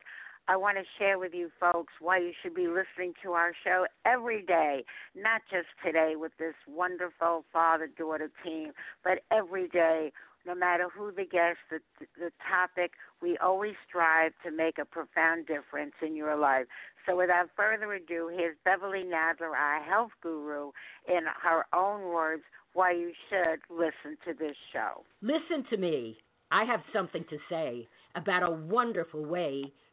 [0.48, 3.86] I want to share with you folks why you should be listening to our show
[4.04, 4.84] every day,
[5.16, 8.70] not just today with this wonderful father-daughter team,
[9.02, 10.12] but every day,
[10.46, 11.80] no matter who the guest, the
[12.16, 16.66] the topic, we always strive to make a profound difference in your life.
[17.04, 20.70] So without further ado, here's Beverly Nadler, our health guru,
[21.08, 25.02] in her own words, why you should listen to this show.
[25.22, 26.18] Listen to me.
[26.52, 29.72] I have something to say about a wonderful way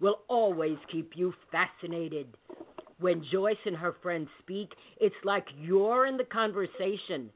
[0.00, 2.26] will always keep you fascinated.
[3.00, 7.30] When Joyce and her friends speak, it's like you're in the conversation.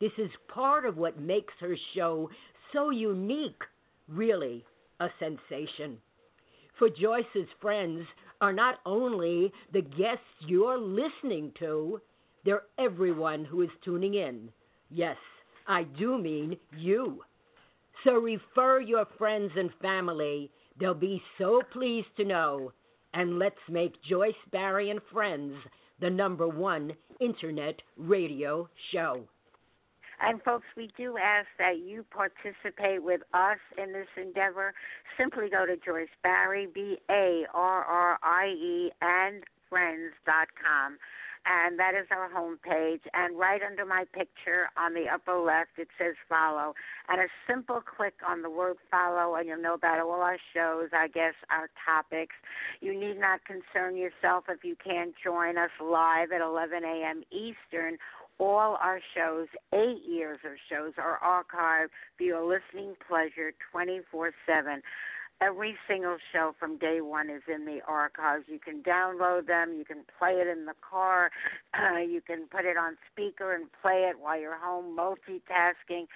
[0.00, 2.30] This is part of what makes her show
[2.72, 3.62] so unique,
[4.08, 4.64] really
[5.00, 5.98] a sensation.
[6.78, 8.04] For Joyce's friends
[8.40, 12.00] are not only the guests you're listening to,
[12.44, 14.50] they're everyone who is tuning in.
[14.90, 15.16] Yes,
[15.66, 17.22] I do mean you.
[18.04, 20.50] So refer your friends and family.
[20.78, 22.72] They'll be so pleased to know.
[23.12, 25.54] And let's make Joyce Barrie and Friends
[26.00, 29.24] the number one internet radio show.
[30.20, 34.72] And folks, we do ask that you participate with us in this endeavor.
[35.18, 40.98] Simply go to Joyce Barrie, B A R R I E, and friends.com.
[41.46, 43.00] And that is our homepage.
[43.12, 46.74] And right under my picture on the upper left, it says follow.
[47.08, 50.88] And a simple click on the word follow, and you'll know about all our shows,
[50.92, 52.34] I guess, our topics.
[52.80, 57.22] You need not concern yourself if you can't join us live at 11 a.m.
[57.30, 57.98] Eastern
[58.38, 64.82] all our shows, eight years of shows, are archived for your listening pleasure 24 7.
[65.40, 68.44] Every single show from day one is in the archives.
[68.48, 69.74] You can download them.
[69.76, 71.30] You can play it in the car.
[71.74, 76.06] Uh, you can put it on speaker and play it while you're home, multitasking.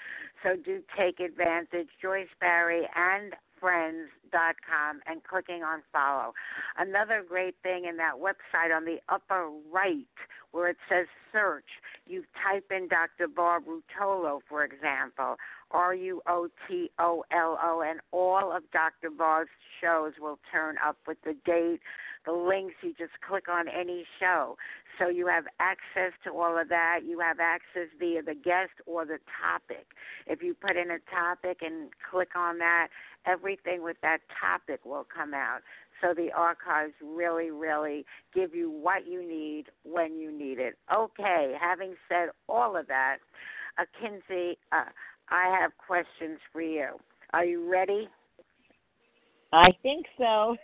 [0.42, 1.88] So do take advantage.
[2.00, 6.33] Joyce Barrie and friends.com and clicking on follow.
[6.78, 10.07] Another great thing in that website on the upper right
[10.52, 11.68] where it says search,
[12.07, 13.28] you type in Dr.
[13.28, 15.37] Bob Ruotolo, for example,
[15.70, 19.11] R U O T O L O, and all of Dr.
[19.11, 19.48] Bob's
[19.81, 21.81] shows will turn up with the date,
[22.24, 22.74] the links.
[22.83, 24.57] You just click on any show.
[24.98, 27.00] So you have access to all of that.
[27.07, 29.87] You have access via the guest or the topic.
[30.26, 32.88] If you put in a topic and click on that,
[33.26, 35.61] everything with that topic will come out.
[36.00, 40.78] So the archives really, really give you what you need when you need it.
[40.94, 43.18] Okay, having said all of that,
[44.00, 44.90] Kinsey, uh,
[45.31, 46.88] I have questions for you.
[47.33, 48.09] Are you ready?
[49.53, 50.57] I think so.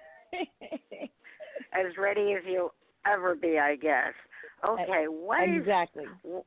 [1.72, 2.74] as ready as you'll
[3.06, 4.14] ever be, I guess.
[4.66, 6.04] Okay, what exactly?
[6.24, 6.42] Is,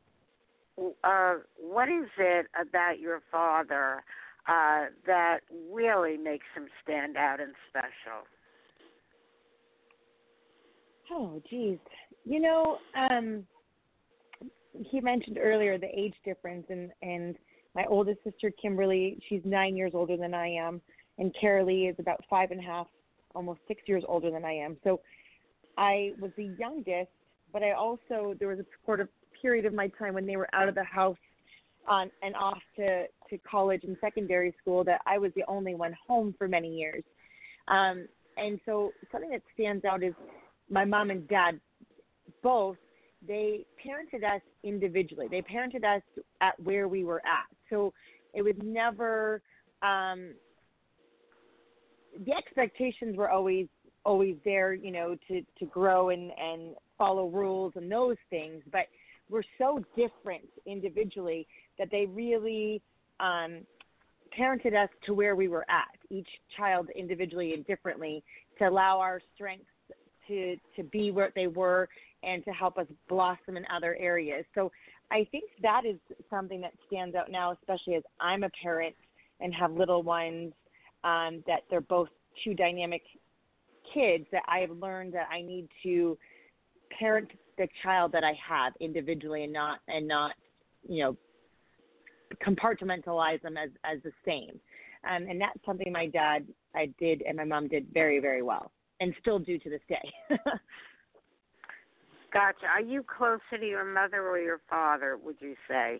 [1.03, 4.03] uh, what is it about your father
[4.47, 5.39] uh, that
[5.71, 8.25] really makes him stand out and special?
[11.11, 11.77] Oh, geez.
[12.25, 13.45] You know, um,
[14.73, 17.35] he mentioned earlier the age difference, and and
[17.77, 20.81] my oldest sister Kimberly, she's nine years older than I am,
[21.19, 22.87] and Carolee is about five and a half,
[23.35, 24.77] almost six years older than I am.
[24.83, 24.99] So
[25.77, 27.11] I was the youngest,
[27.53, 29.09] but I also there was a sort of
[29.39, 31.17] period of my time when they were out of the house
[31.87, 35.95] on and off to to college and secondary school that I was the only one
[36.07, 37.03] home for many years.
[37.67, 40.15] Um, and so something that stands out is
[40.67, 41.59] my mom and dad
[42.41, 42.77] both
[43.25, 45.27] they parented us individually.
[45.29, 46.03] They parented us
[46.41, 47.47] at where we were at.
[47.69, 47.93] So
[48.33, 49.41] it was never
[49.81, 50.33] um
[52.25, 53.67] the expectations were always
[54.05, 58.87] always there, you know, to to grow and and follow rules and those things, but
[59.29, 62.81] we're so different individually that they really
[63.19, 63.59] um
[64.37, 68.23] parented us to where we were at, each child individually and differently,
[68.59, 69.65] to allow our strengths
[70.27, 71.87] to to be where they were
[72.27, 74.45] and to help us blossom in other areas.
[74.53, 74.71] So
[75.09, 75.97] I think that is
[76.29, 78.95] something that stands out now, especially as I'm a parent
[79.39, 80.53] and have little ones,
[81.03, 82.09] um, that they're both
[82.43, 83.01] two dynamic
[83.93, 86.17] kids that I have learned that I need to
[86.99, 90.33] parent the child that I have individually and not and not,
[90.87, 91.17] you know,
[92.45, 94.59] compartmentalize them as as the same.
[95.09, 98.71] Um, and that's something my dad I did and my mom did very very well
[98.99, 100.13] and still do to this day.
[102.33, 102.65] gotcha.
[102.65, 105.17] Are you closer to your mother or your father?
[105.23, 105.99] Would you say?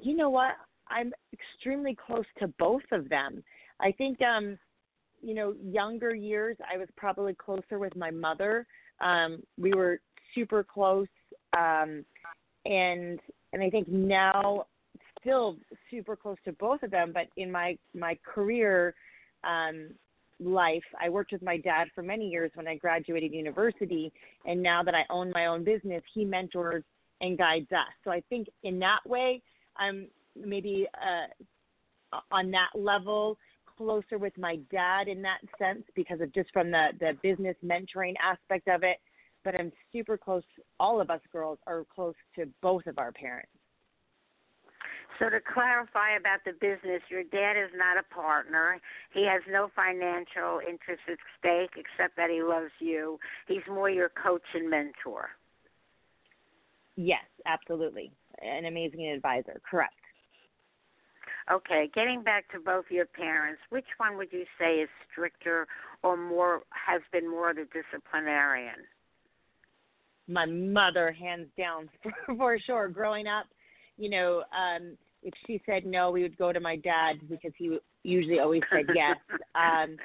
[0.00, 0.52] You know what?
[0.88, 3.42] I'm extremely close to both of them.
[3.80, 4.58] I think, um,
[5.22, 8.66] you know, younger years I was probably closer with my mother.
[9.00, 10.00] Um, we were
[10.34, 11.08] super close,
[11.56, 12.04] um,
[12.64, 13.18] and
[13.52, 14.66] and I think now
[15.20, 15.56] still
[15.90, 17.12] super close to both of them.
[17.12, 18.94] But in my my career,
[19.44, 19.88] um,
[20.40, 20.82] life.
[21.00, 24.12] I worked with my dad for many years when I graduated university,
[24.44, 26.84] and now that I own my own business, he mentors
[27.20, 27.92] and guides us.
[28.04, 29.42] So I think in that way,
[29.76, 33.38] I'm maybe uh, on that level
[33.76, 38.14] closer with my dad in that sense because of just from the the business mentoring
[38.22, 38.98] aspect of it.
[39.44, 40.42] But I'm super close.
[40.80, 43.50] All of us girls are close to both of our parents.
[45.18, 48.80] So to clarify about the business, your dad is not a partner.
[49.12, 53.18] He has no financial interest at stake except that he loves you.
[53.48, 55.30] He's more your coach and mentor.
[56.96, 58.12] Yes, absolutely.
[58.42, 59.60] An amazing advisor.
[59.68, 59.94] Correct.
[61.50, 65.68] Okay, getting back to both your parents, which one would you say is stricter
[66.02, 68.84] or more has been more of the disciplinarian?
[70.26, 72.88] My mother, hands down, for, for sure.
[72.88, 73.46] Growing up,
[73.96, 77.78] you know, um, if she said no, we would go to my dad because he
[78.04, 79.16] usually always said yes.
[79.56, 79.96] Um,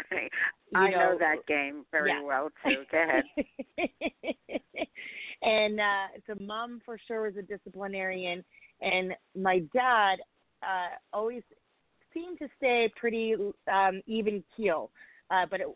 [0.75, 2.23] I know, know that game very yeah.
[2.23, 2.83] well too.
[2.91, 3.23] Go ahead.
[5.43, 8.43] and uh, so mom for sure was a disciplinarian,
[8.81, 10.15] and my dad
[10.63, 11.43] uh, always
[12.15, 13.35] seemed to stay pretty
[13.71, 14.89] um, even keel.
[15.29, 15.67] Uh, but it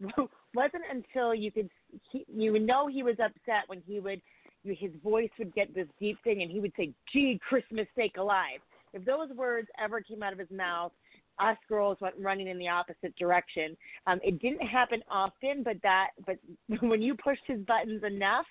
[0.54, 1.70] wasn't until you could
[2.10, 4.20] he, you would know he was upset when he would
[4.64, 8.58] his voice would get this deep thing and he would say, "Gee, Christmas sake alive."
[8.92, 10.92] If those words ever came out of his mouth,
[11.38, 13.76] us girls went running in the opposite direction.
[14.06, 16.38] Um, it didn't happen often, but that but
[16.80, 18.46] when you pushed his buttons enough,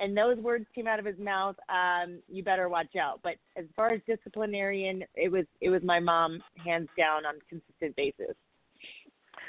[0.00, 3.20] and those words came out of his mouth, um, you better watch out.
[3.22, 7.48] But as far as disciplinarian, it was it was my mom, hands down, on a
[7.48, 8.36] consistent basis.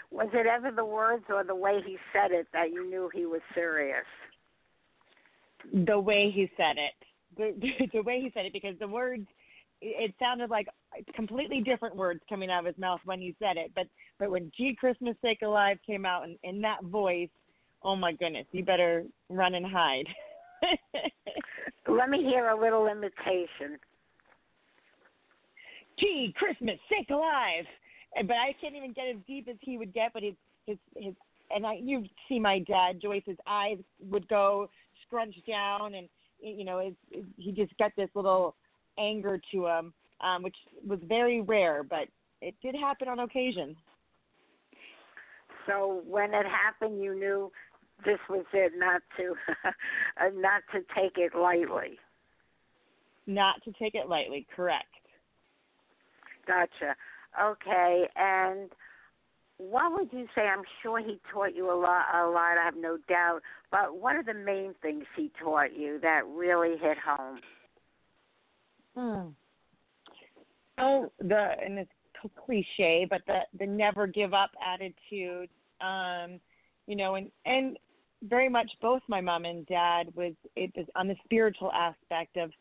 [0.10, 3.26] Was it ever the words or the way he said it that you knew he
[3.26, 4.06] was serious?
[5.74, 6.96] The way he said it,
[7.36, 9.28] the the way he said it, because the words,
[9.82, 10.68] it sounded like
[11.16, 13.72] completely different words coming out of his mouth when he said it.
[13.76, 13.88] But
[14.20, 17.30] but when "Gee Christmas Sake Alive" came out in, in that voice,
[17.84, 20.08] oh my goodness, you better run and hide.
[21.88, 23.80] Let me hear a little imitation.
[26.00, 27.66] Gee, Christmas, sake alive!
[28.16, 30.14] But I can't even get as deep as he would get.
[30.14, 31.14] But his his his
[31.52, 33.78] and I you see my dad Joyce's eyes
[34.10, 34.70] would go
[35.06, 36.08] scrunched down, and
[36.40, 38.56] you know it, it, he just got this little
[38.98, 42.08] anger to him, um, which was very rare, but
[42.42, 43.76] it did happen on occasion.
[45.66, 47.52] So when it happened, you knew
[48.06, 49.36] this was it, not to
[49.68, 51.98] uh, not to take it lightly.
[53.26, 54.86] Not to take it lightly, correct.
[56.46, 56.96] Gotcha.
[57.40, 58.70] Okay, and
[59.58, 60.44] what would you say?
[60.44, 62.06] I'm sure he taught you a lot.
[62.14, 63.42] A lot, I have no doubt.
[63.72, 67.40] But what are the main things he taught you that really hit home?
[68.98, 69.28] Hmm.
[70.80, 71.92] Oh, the and it's
[72.44, 75.50] cliche, but the the never give up attitude.
[75.82, 76.40] Um,
[76.88, 77.78] you know, and and
[78.24, 82.52] very much both my mom and dad was it was on the spiritual aspect of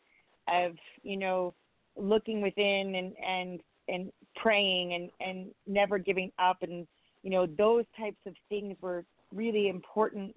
[0.47, 1.55] of you know
[1.95, 6.85] looking within and and and praying and and never giving up and
[7.23, 10.35] you know those types of things were really important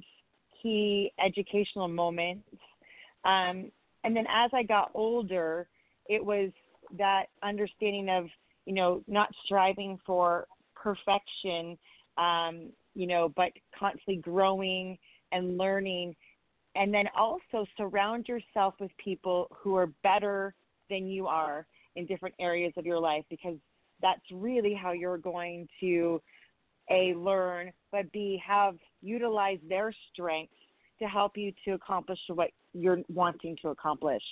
[0.62, 2.48] key educational moments
[3.24, 3.70] um
[4.04, 5.68] and then as i got older
[6.10, 6.50] it was
[6.98, 8.26] that understanding of
[8.66, 11.78] you know not striving for perfection
[12.18, 14.98] um you know but constantly growing
[15.32, 16.14] and learning.
[16.76, 20.54] And then also surround yourself with people who are better
[20.88, 23.56] than you are in different areas of your life because
[24.00, 26.20] that's really how you're going to
[26.90, 30.54] a learn but b have utilize their strengths
[30.98, 34.22] to help you to accomplish what you're wanting to accomplish.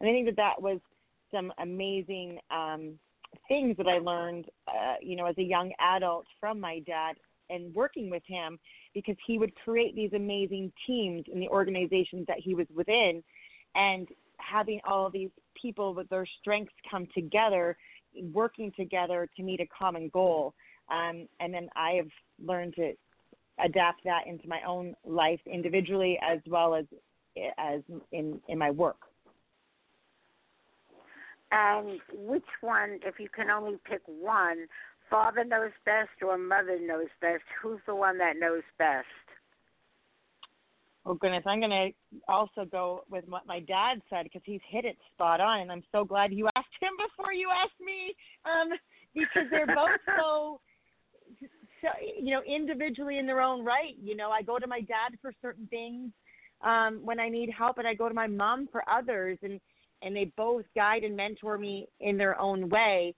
[0.00, 0.78] And i think that that was
[1.32, 2.98] some amazing um,
[3.46, 7.16] things that i learned uh, you know as a young adult from my dad
[7.50, 8.58] and working with him
[8.94, 13.22] because he would create these amazing teams in the organizations that he was within.
[13.74, 14.08] And
[14.38, 17.76] having all of these people with their strengths come together
[18.32, 20.54] working together to meet a common goal.
[20.90, 22.08] Um, and then i have
[22.42, 22.94] learned to
[23.62, 26.86] adapt that into my own life individually as well as
[27.58, 28.96] as in in my work
[31.50, 34.66] and which one if you can only pick one
[35.10, 37.44] father knows best or mother knows best?
[37.62, 39.06] Who's the one that knows best?
[41.06, 44.84] Oh goodness, I'm going to also go with what my dad said because he's hit
[44.84, 48.76] it spot on, and I'm so glad you asked him before you asked me, um,
[49.14, 50.60] because they're both so,
[51.80, 51.88] so,
[52.18, 53.96] you know, individually in their own right.
[54.02, 56.10] You know, I go to my dad for certain things
[56.60, 59.60] um, when I need help, and I go to my mom for others, and
[60.02, 63.14] and they both guide and mentor me in their own way,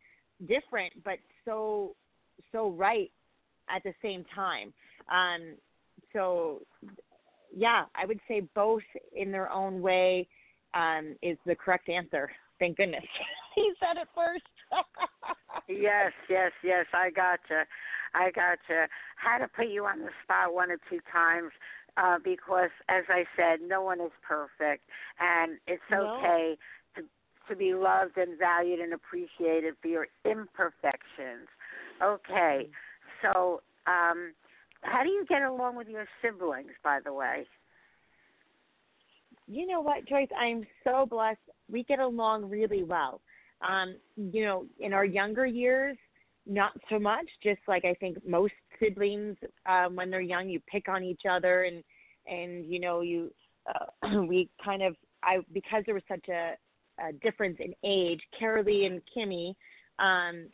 [0.46, 1.94] different but so
[2.52, 3.10] so right
[3.68, 4.72] at the same time.
[5.10, 5.56] Um,
[6.12, 6.62] so
[7.54, 8.82] yeah, I would say both
[9.14, 10.28] in their own way
[10.74, 12.30] um, is the correct answer.
[12.58, 13.04] Thank goodness
[13.54, 14.44] he said it first.
[15.68, 16.86] yes, yes, yes.
[16.92, 17.64] I gotcha.
[18.14, 18.88] I gotcha.
[19.16, 21.50] Had to put you on the spot one or two times
[22.02, 24.84] uh, because, as I said, no one is perfect,
[25.18, 26.18] and it's no.
[26.18, 26.56] okay
[27.48, 31.48] to be loved and valued and appreciated for your imperfections.
[32.02, 32.68] Okay,
[33.22, 34.32] so um,
[34.82, 37.44] how do you get along with your siblings, by the way?
[39.46, 40.28] You know what, Joyce?
[40.38, 41.40] I'm so blessed.
[41.70, 43.20] We get along really well.
[43.68, 45.96] Um, you know, in our younger years,
[46.46, 47.26] not so much.
[47.42, 49.36] Just like I think most siblings,
[49.66, 51.82] um, when they're young, you pick on each other, and
[52.30, 53.32] and you know, you
[53.68, 56.54] uh, we kind of I because there was such a
[57.00, 59.54] uh, difference in age, Carolee and Kimmy
[59.98, 60.46] um,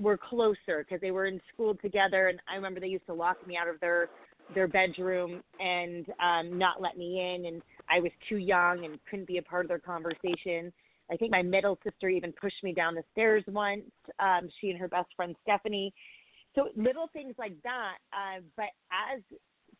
[0.00, 3.46] were closer because they were in school together, and I remember they used to lock
[3.46, 4.08] me out of their
[4.54, 9.26] their bedroom and um, not let me in, and I was too young and couldn't
[9.26, 10.72] be a part of their conversation.
[11.10, 13.84] I think my middle sister even pushed me down the stairs once.
[14.18, 15.92] Um, she and her best friend Stephanie.
[16.54, 17.98] So little things like that.
[18.12, 19.20] Uh, but as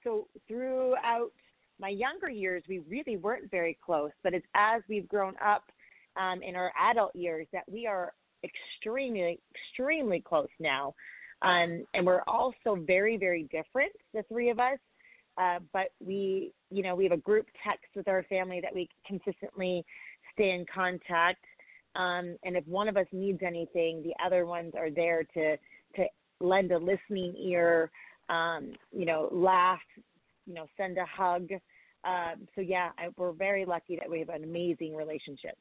[0.06, 1.32] so throughout
[1.80, 4.12] my younger years, we really weren't very close.
[4.22, 5.64] But it's as we've grown up
[6.16, 8.12] um, in our adult years that we are
[8.44, 10.94] extremely, extremely close now.
[11.42, 14.78] Um, and we're also very, very different, the three of us.
[15.36, 18.88] Uh, but we, you know, we have a group text with our family that we
[19.06, 19.84] consistently
[20.32, 21.44] stay in contact.
[21.94, 25.56] Um, and if one of us needs anything, the other ones are there to
[25.96, 26.04] to
[26.40, 27.90] lend a listening ear,
[28.28, 29.80] um, you know, laugh,
[30.46, 31.48] you know, send a hug.
[32.04, 35.56] Um, so yeah, I, we're very lucky that we have an amazing relationship.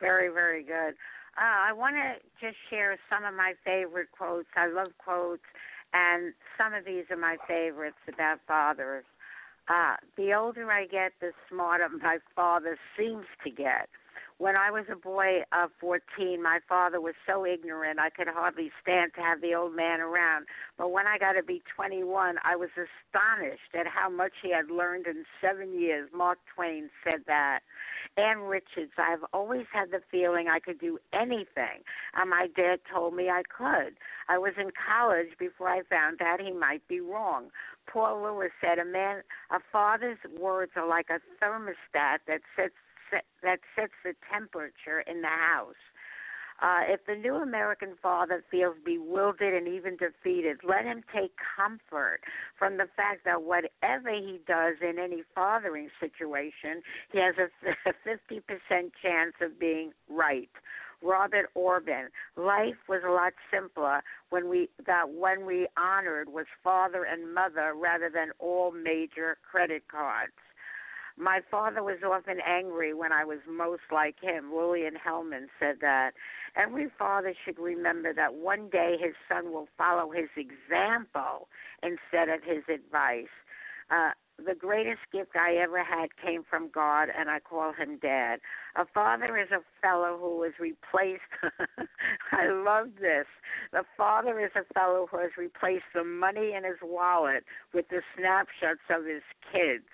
[0.00, 0.94] Very, very good.
[1.36, 2.14] Uh, I want to
[2.44, 4.48] just share some of my favorite quotes.
[4.56, 5.42] I love quotes,
[5.92, 9.04] and some of these are my favorites about fathers.
[9.68, 13.88] Uh, the older I get, the smarter my father seems to get.
[14.38, 18.70] When I was a boy of 14, my father was so ignorant I could hardly
[18.80, 20.46] stand to have the old man around.
[20.76, 24.70] But when I got to be 21, I was astonished at how much he had
[24.70, 26.08] learned in seven years.
[26.14, 27.60] Mark Twain said that.
[28.16, 31.82] Ann Richards, I've always had the feeling I could do anything,
[32.14, 33.96] and my dad told me I could.
[34.28, 37.50] I was in college before I found out he might be wrong.
[37.86, 42.74] Paul Lewis said, "A man, a father's words are like a thermostat that sets
[43.10, 45.74] that sets the temperature in the house.
[46.60, 52.20] Uh, if the new American father feels bewildered and even defeated, let him take comfort
[52.58, 56.82] from the fact that whatever he does in any fathering situation,
[57.12, 57.48] he has a
[58.08, 60.50] 50% chance of being right.
[61.00, 62.08] Robert Orban.
[62.36, 67.72] Life was a lot simpler when we that when we honored was father and mother
[67.76, 70.32] rather than all major credit cards.
[71.18, 74.52] My father was often angry when I was most like him.
[74.54, 76.12] Lillian Hellman said that.
[76.56, 81.48] Every father should remember that one day his son will follow his example
[81.82, 83.26] instead of his advice.
[83.90, 88.38] Uh, the greatest gift I ever had came from God, and I call him Dad.
[88.76, 91.22] A father is a fellow who has replaced.
[92.32, 93.26] I love this.
[93.72, 97.42] The father is a fellow who has replaced the money in his wallet
[97.74, 99.88] with the snapshots of his kids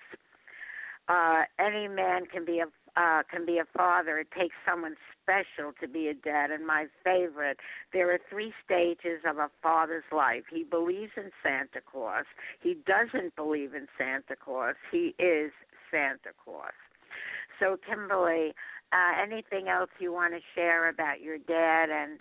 [1.07, 2.65] uh, any man can be a
[2.97, 4.17] uh, can be a father.
[4.19, 6.49] It takes someone special to be a dad.
[6.49, 7.57] And my favorite,
[7.91, 10.43] there are three stages of a father's life.
[10.49, 12.23] He believes in Santa Claus.
[12.61, 14.75] He doesn't believe in Santa Claus.
[14.91, 15.51] He is
[15.91, 16.71] Santa Claus.
[17.59, 18.53] So, Kimberly,
[18.93, 22.19] uh, anything else you want to share about your dad and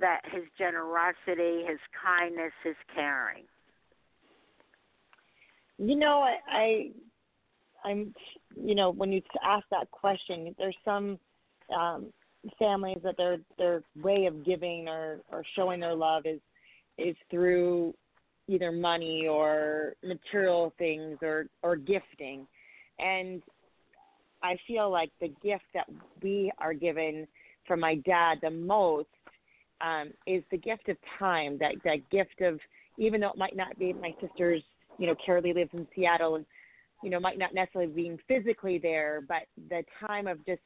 [0.00, 3.44] that his generosity, his kindness, his caring?
[5.78, 6.90] You know, I, I
[7.84, 8.14] I'm,
[8.56, 11.18] you know, when you ask that question, there's some
[11.74, 12.12] um,
[12.58, 16.40] families that their their way of giving or or showing their love is
[16.98, 17.94] is through
[18.48, 22.46] either money or material things or or gifting,
[22.98, 23.42] and
[24.42, 25.86] I feel like the gift that
[26.22, 27.26] we are given
[27.66, 29.08] from my dad the most
[29.80, 31.58] um, is the gift of time.
[31.58, 32.58] That that gift of
[32.98, 34.62] even though it might not be my sister's,
[34.98, 36.44] you know, Carolee lives in Seattle and
[37.02, 40.62] you know, might not necessarily being physically there, but the time of just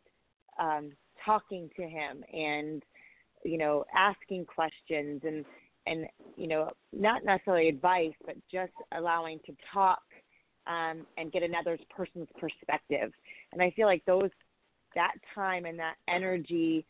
[0.61, 0.93] um,
[1.25, 2.83] talking to him and,
[3.45, 5.45] you know, asking questions and,
[5.87, 6.07] and,
[6.37, 10.03] you know, not necessarily advice, but just allowing to talk
[10.67, 13.13] um, and get another person's perspective.
[13.53, 14.31] And I feel like those,
[14.95, 16.85] that time and that energy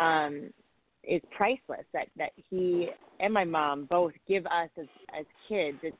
[0.00, 0.50] um,
[1.04, 2.88] is priceless that, that he
[3.20, 4.86] and my mom both give us as,
[5.18, 5.78] as kids.
[5.82, 5.96] It's,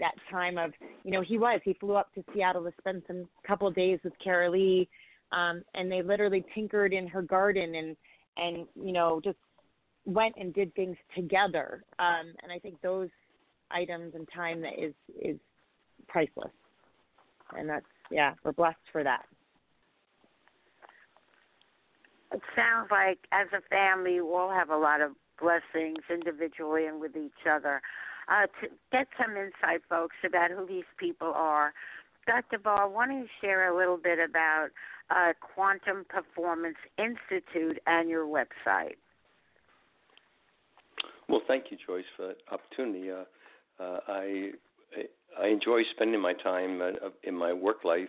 [0.00, 0.72] that time of
[1.04, 3.98] you know he was he flew up to Seattle to spend some couple of days
[4.04, 4.88] with Carolee,
[5.32, 7.96] um, and they literally tinkered in her garden and
[8.36, 9.38] and you know just
[10.06, 11.84] went and did things together.
[11.98, 13.08] Um, and I think those
[13.70, 15.38] items and time that is is
[16.08, 16.52] priceless,
[17.56, 19.24] and that's yeah we're blessed for that.
[22.32, 27.00] It sounds like as a family, we all have a lot of blessings individually and
[27.00, 27.80] with each other
[28.28, 31.72] uh, to get some insight, folks, about who these people are.
[32.26, 32.58] Dr.
[32.58, 34.68] Bob, why don't you share a little bit about
[35.10, 38.96] uh, Quantum Performance Institute and your website?
[41.28, 43.10] Well, thank you, Joyce, for that opportunity.
[43.10, 43.24] Uh,
[43.82, 44.50] uh, I
[45.40, 48.08] I enjoy spending my time uh, in my work life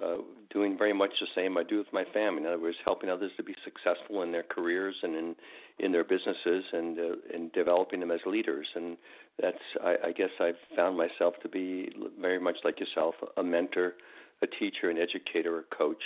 [0.00, 0.16] uh,
[0.50, 2.42] doing very much the same I do with my family.
[2.42, 5.36] In other words, helping others to be successful in their careers and in
[5.78, 7.02] in their businesses and uh,
[7.34, 8.66] in developing them as leaders.
[8.74, 8.96] And
[9.40, 11.90] that's I, I guess I've found myself to be
[12.20, 13.94] very much like yourself, a mentor,
[14.42, 16.02] a teacher, an educator, a coach.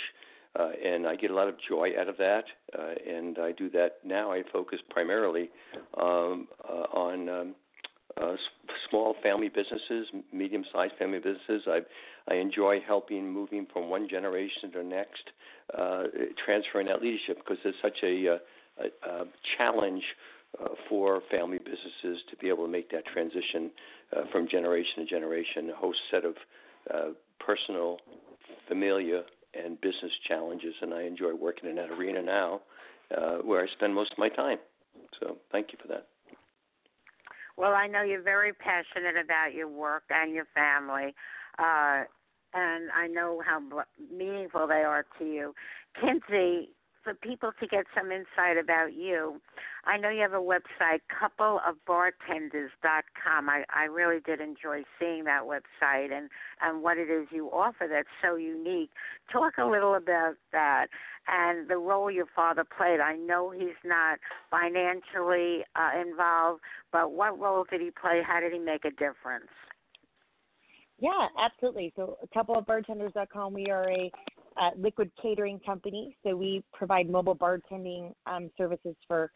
[0.57, 2.45] Uh, and I get a lot of joy out of that,
[2.77, 4.31] uh, and I do that now.
[4.31, 5.51] I focus primarily
[6.01, 7.55] um, uh, on um,
[8.15, 8.35] uh,
[8.89, 11.63] small family businesses, medium-sized family businesses.
[11.67, 11.81] I
[12.29, 15.23] I enjoy helping moving from one generation to the next,
[15.77, 16.03] uh,
[16.45, 18.37] transferring that leadership because there's such a, uh,
[18.79, 19.25] a, a
[19.57, 20.03] challenge
[20.61, 23.71] uh, for family businesses to be able to make that transition
[24.15, 25.69] uh, from generation to generation.
[25.69, 26.35] A host set of
[27.39, 27.97] personal,
[28.67, 32.61] familiar, and business challenges, and I enjoy working in that arena now,
[33.43, 34.57] where I spend most of my time.
[35.19, 36.07] So, thank you for that.
[37.57, 41.13] Well, I know you're very passionate about your work and your family,
[41.57, 42.05] uh,
[42.53, 43.59] and I know how
[44.15, 45.53] meaningful they are to you.
[45.99, 46.69] Kinsey,
[47.03, 49.41] for people to get some insight about you,
[49.85, 53.49] I know you have a website, coupleofbartenders.com.
[53.49, 56.29] I, I really did enjoy seeing that website and,
[56.61, 58.91] and what it is you offer that's so unique.
[59.31, 60.89] Talk a little about that
[61.27, 62.99] and the role your father played.
[62.99, 64.19] I know he's not
[64.49, 66.61] financially uh, involved,
[66.91, 68.21] but what role did he play?
[68.25, 69.51] How did he make a difference?
[70.99, 71.93] Yeah, absolutely.
[71.95, 74.11] So, coupleofbartenders.com, we are a
[74.59, 76.15] uh, liquid catering company.
[76.23, 79.31] So we provide mobile bartending um, services for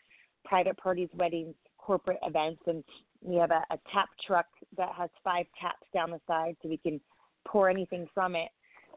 [0.46, 2.84] private parties, weddings, corporate events, and
[3.22, 6.78] we have a, a tap truck that has five taps down the side, so we
[6.78, 7.00] can
[7.48, 8.50] pour anything from it.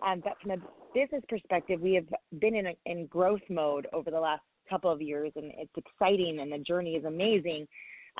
[0.06, 0.56] Um, but from a
[0.94, 2.06] business perspective, we have
[2.40, 6.40] been in a, in growth mode over the last couple of years, and it's exciting,
[6.40, 7.66] and the journey is amazing.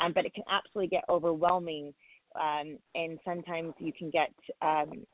[0.03, 1.95] Um, but it can absolutely get overwhelming,
[2.35, 5.05] um, and sometimes you can get um,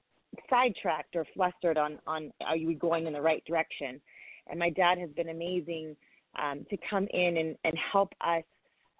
[0.48, 4.00] sidetracked or flustered on on are you going in the right direction
[4.48, 5.96] and my dad has been amazing
[6.40, 8.44] um, to come in and, and help us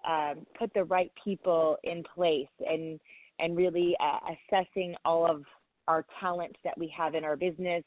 [0.07, 2.99] um, put the right people in place and
[3.39, 5.43] and really uh, assessing all of
[5.91, 7.83] our talent that we have in our business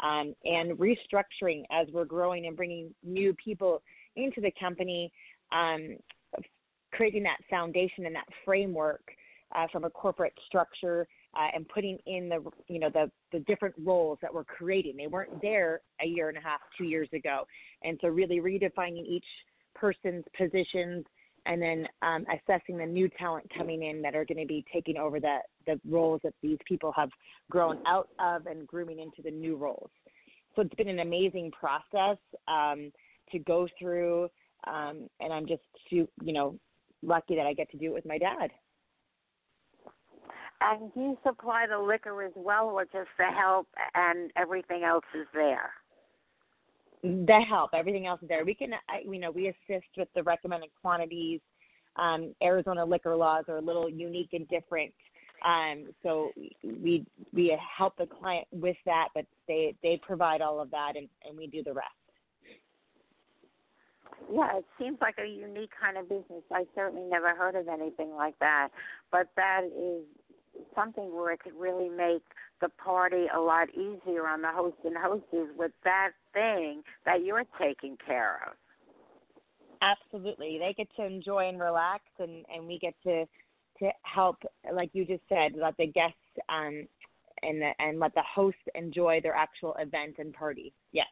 [0.00, 3.82] um, and restructuring as we're growing and bringing new people
[4.16, 5.12] into the company,
[5.52, 5.98] um,
[6.92, 9.02] creating that foundation and that framework
[9.54, 13.74] uh, from a corporate structure uh, and putting in the you know the the different
[13.84, 14.96] roles that we're creating.
[14.96, 17.46] They weren't there a year and a half, two years ago,
[17.82, 19.26] and so really redefining each
[19.74, 21.04] person's positions
[21.46, 24.96] and then um, assessing the new talent coming in that are going to be taking
[24.96, 27.10] over the the roles that these people have
[27.50, 29.90] grown out of and grooming into the new roles.
[30.54, 32.18] So it's been an amazing process
[32.48, 32.92] um,
[33.30, 34.28] to go through,
[34.66, 36.58] um, and I'm just you know
[37.02, 38.50] lucky that I get to do it with my dad.
[40.60, 45.26] And you supply the liquor as well, or just the help and everything else is
[45.34, 45.72] there?
[47.02, 48.44] The help, everything else is there.
[48.44, 48.70] We can,
[49.04, 51.40] you know, we assist with the recommended quantities.
[51.96, 54.92] Um, Arizona liquor laws are a little unique and different,
[55.44, 56.30] um, so
[56.62, 61.08] we we help the client with that, but they they provide all of that, and,
[61.28, 61.88] and we do the rest.
[64.32, 66.44] Yeah, it seems like a unique kind of business.
[66.52, 68.68] I certainly never heard of anything like that,
[69.10, 70.04] but that is
[70.74, 72.22] something where it could really make
[72.60, 77.44] the party a lot easier on the host and hostess with that thing that you're
[77.60, 78.54] taking care of.
[79.82, 80.58] Absolutely.
[80.58, 83.26] They get to enjoy and relax and, and we get to
[83.78, 84.36] to help
[84.72, 86.16] like you just said, let the guests
[86.48, 86.86] um
[87.42, 90.72] and the, and let the host enjoy their actual event and party.
[90.92, 91.06] Yes.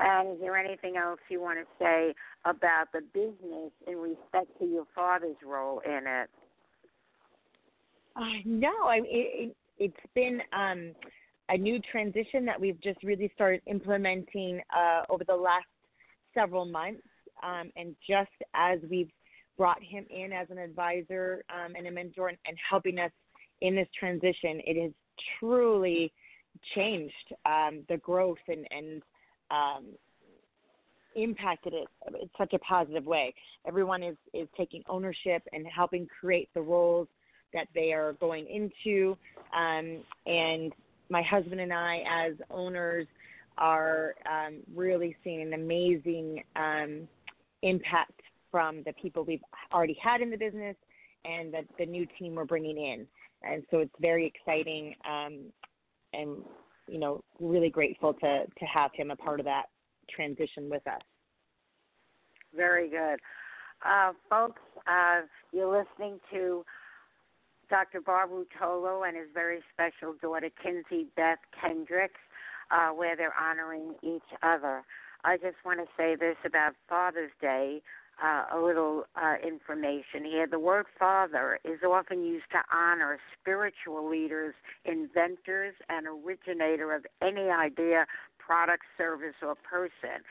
[0.00, 2.14] And is there anything else you want to say
[2.44, 6.30] about the business in respect to your father's role in it?
[8.18, 10.92] Uh, no, I it, it, has been um,
[11.48, 15.66] a new transition that we've just really started implementing uh, over the last
[16.34, 17.02] several months.
[17.42, 19.10] Um, and just as we've
[19.56, 23.12] brought him in as an advisor um, and a mentor and, and, helping us
[23.60, 24.92] in this transition, it has
[25.38, 26.12] truly
[26.74, 27.14] changed
[27.46, 29.02] um, the growth and, and
[29.52, 29.84] um,
[31.14, 31.86] impacted it
[32.20, 33.32] in such a positive way.
[33.66, 37.06] Everyone is, is taking ownership and helping create the roles
[37.54, 39.16] that they are going into.
[39.56, 40.72] Um, and
[41.10, 43.06] my husband and I, as owners,
[43.56, 47.08] are um, really seeing an amazing um,
[47.62, 48.20] impact
[48.50, 49.42] from the people we've
[49.72, 50.76] already had in the business
[51.24, 53.06] and the, the new team we're bringing in.
[53.42, 55.52] And so it's very exciting um,
[56.12, 56.36] and,
[56.88, 59.66] you know, really grateful to, to have him a part of that
[60.08, 61.02] transition with us.
[62.56, 63.18] Very good.
[63.84, 65.20] Uh, folks, uh,
[65.52, 66.64] you're listening to
[67.70, 68.00] Dr.
[68.00, 72.20] Bob Ruotolo and his very special daughter, Kinsey Beth Kendricks,
[72.70, 74.82] uh, where they're honoring each other.
[75.24, 77.82] I just want to say this about Father's Day.
[78.20, 80.44] Uh, a little uh, information here.
[80.44, 84.54] The word father is often used to honor spiritual leaders,
[84.84, 88.06] inventors, and originator of any idea,
[88.48, 90.24] product, service, or person.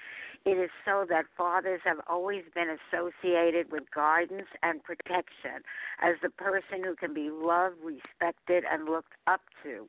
[0.43, 5.61] It is so that fathers have always been associated with guidance and protection
[6.01, 9.87] as the person who can be loved, respected, and looked up to.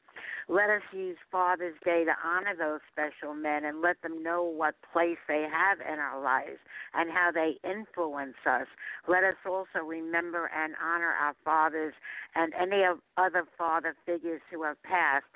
[0.48, 4.74] Let us use Father's Day to honor those special men and let them know what
[4.92, 6.58] place they have in our lives
[6.92, 8.66] and how they influence us.
[9.06, 11.94] Let us also remember and honor our fathers
[12.34, 12.82] and any
[13.16, 15.26] other father figures who have passed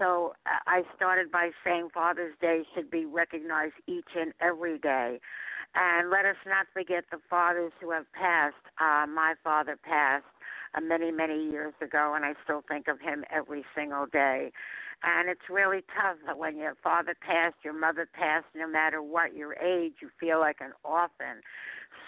[0.00, 5.20] so uh, I started by saying Father's Day should be recognized each and every day.
[5.74, 8.56] And let us not forget the fathers who have passed.
[8.80, 10.24] Uh, my father passed
[10.74, 14.50] uh, many, many years ago, and I still think of him every single day.
[15.02, 19.36] And it's really tough that when your father passed, your mother passed, no matter what
[19.36, 21.42] your age, you feel like an orphan.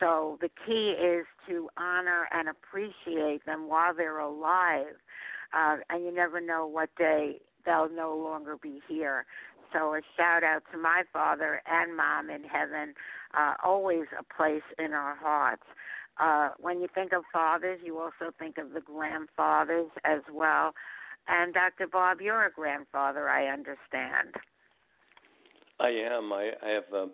[0.00, 4.96] So the key is to honor and appreciate them while they're alive.
[5.52, 9.26] Uh, and you never know what day they'll no longer be here.
[9.72, 12.94] So a shout out to my father and mom in heaven,
[13.34, 15.62] uh, always a place in our hearts.
[16.20, 20.74] Uh, when you think of fathers, you also think of the grandfathers as well.
[21.26, 21.86] And Dr.
[21.86, 24.34] Bob, you're a grandfather, I understand.
[25.80, 26.32] I am.
[26.32, 27.06] I, I have uh,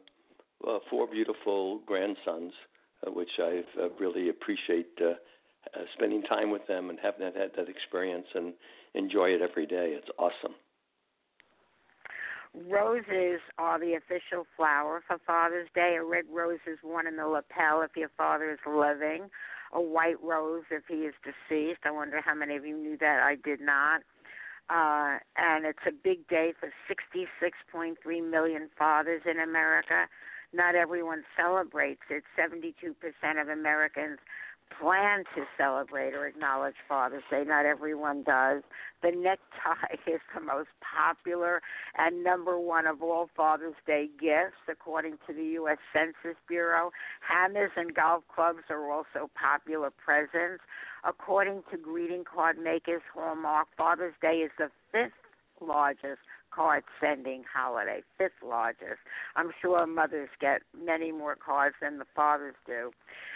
[0.69, 2.53] uh, four beautiful grandsons,
[3.07, 5.11] uh, which I uh, really appreciate uh,
[5.75, 8.55] uh, spending time with them and having had that experience and
[8.99, 9.97] enjoy it every day.
[9.97, 10.55] It's awesome.
[12.55, 15.97] Roses are the official flower for Father's Day.
[15.99, 19.31] A red rose is worn in the lapel if your father is living.
[19.73, 21.81] A white rose if he is deceased.
[21.85, 23.21] I wonder how many of you knew that.
[23.23, 24.03] I did not.
[24.71, 30.09] Uh, and it's a big day for 66.3 million fathers in America.
[30.53, 32.25] Not everyone celebrates it.
[32.39, 32.95] 72%
[33.41, 34.19] of Americans
[34.81, 37.45] plan to celebrate or acknowledge Father's Day.
[37.47, 38.63] Not everyone does.
[39.03, 41.61] The necktie is the most popular
[41.97, 45.79] and number one of all Father's Day gifts, according to the U.S.
[45.93, 46.91] Census Bureau.
[47.21, 50.63] Hammers and golf clubs are also popular presents.
[51.05, 55.13] According to greeting card makers Hallmark, Father's Day is the fifth
[55.61, 59.01] largest card sending holiday, fifth largest.
[59.37, 62.91] I'm sure mothers get many more cards than the fathers do.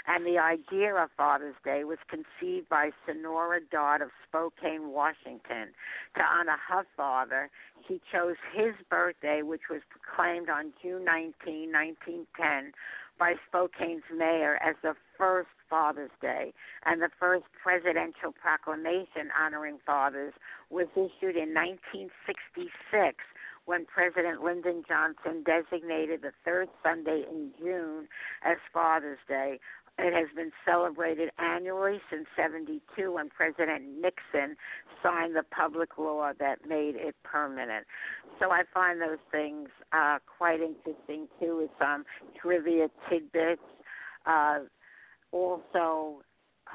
[0.07, 5.73] And the idea of Father's Day was conceived by Sonora Dodd of Spokane, Washington.
[6.17, 7.51] To honor her father,
[7.87, 12.73] she chose his birthday, which was proclaimed on June 19, 1910,
[13.19, 16.53] by Spokane's mayor as the first Father's Day,
[16.85, 20.35] and the first presidential proclamation honoring fathers
[20.69, 23.17] was issued in 1966
[23.65, 28.07] when President Lyndon Johnson designated the third Sunday in June
[28.45, 29.61] as Father's Day.
[29.99, 34.57] It has been celebrated annually since 72 when President Nixon
[35.03, 37.87] signed the public law that made it permanent.
[38.39, 42.05] So I find those things uh, quite interesting too with some
[42.39, 43.63] trivia tidbits.
[44.27, 44.61] Uh,
[45.33, 46.23] also,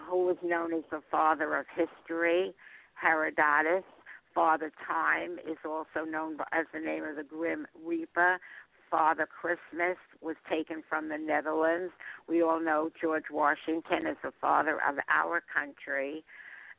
[0.09, 2.53] who was known as the father of history,
[2.95, 3.83] Herodotus.
[4.33, 8.39] Father Time is also known as the name of the Grim Reaper.
[8.89, 11.91] Father Christmas was taken from the Netherlands.
[12.27, 16.23] We all know George Washington is the father of our country.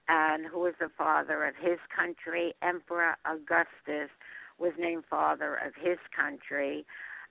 [0.09, 2.55] And who was the father of his country?
[2.63, 4.11] Emperor Augustus
[4.59, 6.87] was named father of his country.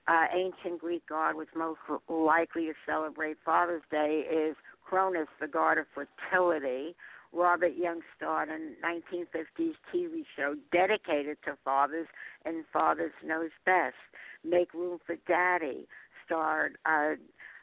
[0.08, 5.76] Uh, ancient Greek god was most likely to celebrate Father's Day is Cronus, the god
[5.78, 6.94] of fertility.
[7.32, 12.06] Robert Young starred a 1950s TV show dedicated to fathers
[12.46, 13.96] and Fathers Knows Best.
[14.42, 15.86] Make Room for Daddy
[16.24, 17.14] starred uh,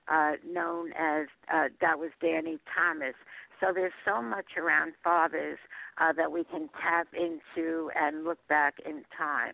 [0.08, 3.16] uh, known as uh, that was Danny Thomas.
[3.60, 5.58] So there's so much around fathers
[5.98, 9.54] uh, that we can tap into and look back in time.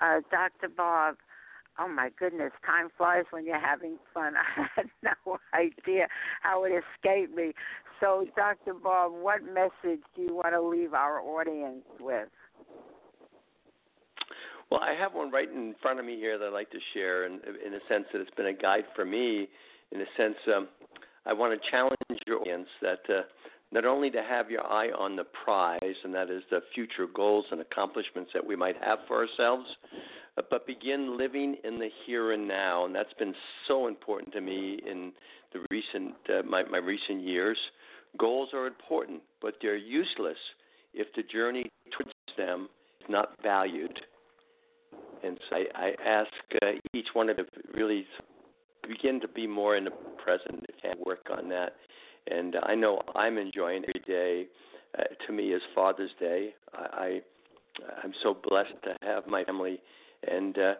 [0.00, 0.68] Uh, Dr.
[0.74, 1.16] Bob,
[1.78, 4.34] oh my goodness, time flies when you're having fun.
[4.56, 6.06] I had no idea
[6.42, 7.52] how it escaped me.
[8.00, 8.74] So, Dr.
[8.74, 12.28] Bob, what message do you want to leave our audience with?
[14.70, 17.24] Well, I have one right in front of me here that I'd like to share,
[17.26, 19.48] and in, a sense that it's been a guide for me.
[19.92, 20.68] In a sense, um,
[21.26, 21.96] I want to challenge
[22.26, 23.22] your audience that uh,
[23.70, 27.44] not only to have your eye on the prize, and that is the future goals
[27.50, 29.66] and accomplishments that we might have for ourselves,
[30.36, 33.34] but begin living in the here and now, and that's been
[33.68, 35.12] so important to me in
[35.52, 37.58] the recent uh, my, my recent years.
[38.18, 40.38] Goals are important, but they're useless
[40.92, 42.68] if the journey towards them
[43.00, 44.00] is not valued.
[45.24, 46.30] And so I, I ask
[46.62, 48.06] uh, each one of them really
[48.86, 49.90] begin to be more in the
[50.22, 51.74] present and work on that.
[52.30, 54.46] And I know I'm enjoying every day.
[54.96, 56.54] Uh, to me, is Father's Day.
[56.72, 57.20] I, I
[58.02, 59.80] I'm so blessed to have my family
[60.30, 60.74] and uh,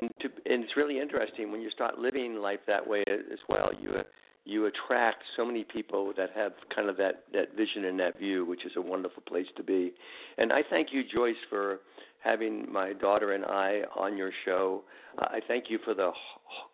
[0.00, 3.70] and, to, and it's really interesting when you start living life that way as well.
[3.80, 4.02] You
[4.46, 8.44] you attract so many people that have kind of that that vision and that view,
[8.44, 9.92] which is a wonderful place to be.
[10.38, 11.80] And I thank you, Joyce, for
[12.24, 14.82] having my daughter and I on your show.
[15.18, 16.10] I thank you for the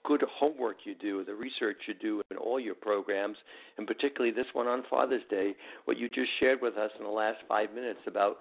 [0.05, 3.37] good homework you do, the research you do in all your programs,
[3.77, 5.55] and particularly this one on Father's Day.
[5.85, 8.39] What you just shared with us in the last five minutes about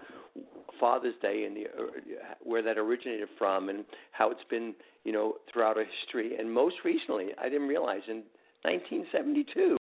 [0.79, 5.35] Father's Day and the, uh, where that originated from, and how it's been, you know,
[5.51, 6.37] throughout our history.
[6.37, 8.23] And most recently, I didn't realize in
[8.61, 9.77] 1972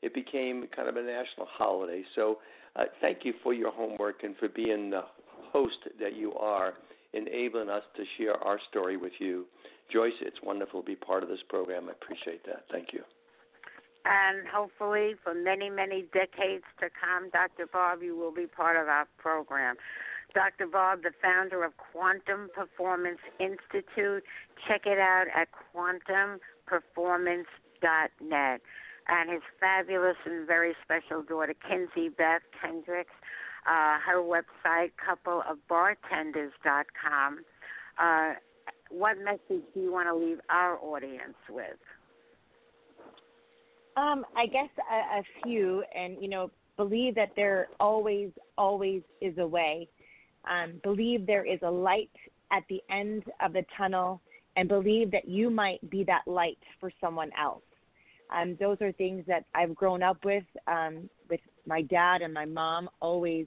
[0.00, 2.02] it became kind of a national holiday.
[2.16, 2.38] So,
[2.74, 5.02] uh, thank you for your homework and for being the
[5.52, 6.74] host that you are,
[7.12, 9.46] enabling us to share our story with you.
[9.92, 11.88] Joyce, it's wonderful to be part of this program.
[11.88, 12.64] I appreciate that.
[12.70, 13.02] Thank you.
[14.04, 17.66] And hopefully, for many, many decades to come, Dr.
[17.72, 19.76] Bob, you will be part of our program.
[20.34, 20.66] Dr.
[20.66, 24.24] Bob, the founder of Quantum Performance Institute.
[24.66, 28.60] Check it out at quantumperformance.net.
[29.08, 33.12] And his fabulous and very special daughter, Kinsey Beth Kendricks,
[33.66, 37.44] uh, her website, coupleofbartenders.com.
[37.98, 38.34] Uh,
[38.90, 41.78] what message do you want to leave our audience with?
[43.96, 49.38] Um, I guess a, a few, and you know, believe that there always, always is
[49.38, 49.88] a way.
[50.50, 52.10] Um, believe there is a light
[52.50, 54.20] at the end of the tunnel,
[54.56, 57.62] and believe that you might be that light for someone else.
[58.34, 62.44] Um, those are things that I've grown up with, um, with my dad and my
[62.44, 62.88] mom.
[63.00, 63.46] Always,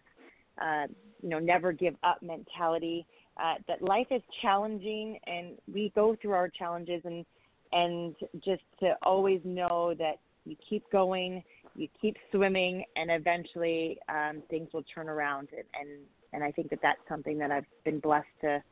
[0.62, 0.88] uh,
[1.22, 3.06] you know, never give up mentality.
[3.38, 7.26] Uh, that life is challenging, and we go through our challenges, and
[7.72, 11.44] and just to always know that you keep going,
[11.76, 15.50] you keep swimming, and eventually um, things will turn around.
[15.52, 16.00] And, and
[16.34, 18.64] and I think that that's something that I've been blessed to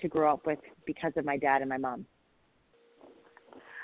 [0.00, 2.04] to grow up with because of my dad and my mom.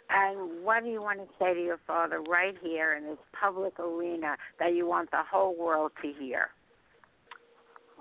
[0.08, 3.78] And what do you want to say to your father right here in this public
[3.80, 6.48] arena that you want the whole world to hear?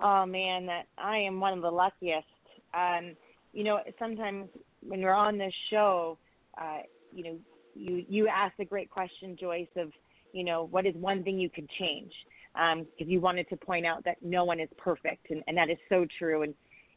[0.02, 2.26] Oh man, that I am one of the luckiest.
[2.74, 3.16] Um,
[3.52, 4.48] you know, sometimes
[4.86, 6.18] when you're on this show,
[6.60, 6.80] uh,
[7.12, 7.38] you know,
[7.74, 9.90] you you ask a great question, Joyce, of
[10.32, 12.12] you know what is one thing you could change
[12.54, 15.70] because um, you wanted to point out that no one is perfect, and, and that
[15.70, 16.42] is so true.
[16.42, 16.54] And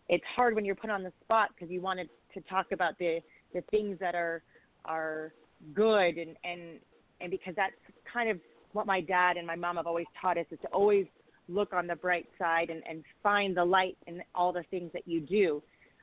[0.08, 3.20] it's hard when you're put on the spot because you wanted to talk about the
[3.54, 4.44] the things that are
[4.86, 5.34] are
[5.74, 6.80] good and and
[7.22, 7.74] and because that's
[8.12, 8.40] kind of
[8.74, 11.06] what my dad and my mom have always taught us is to always
[11.48, 15.08] look on the bright side and, and find the light in all the things that
[15.08, 15.62] you do.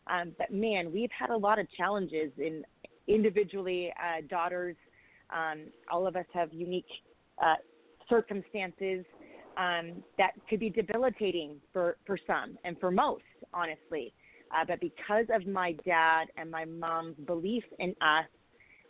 [0.08, 2.64] Um, but man, we've had a lot of challenges in
[3.06, 4.76] individually, uh, daughters.
[5.30, 6.84] Um, all of us have unique
[7.42, 7.54] uh,
[8.08, 9.04] circumstances
[9.56, 13.22] um, that could be debilitating for, for some and for most,
[13.54, 14.12] honestly.
[14.54, 18.26] Uh, but because of my dad and my mom's belief in us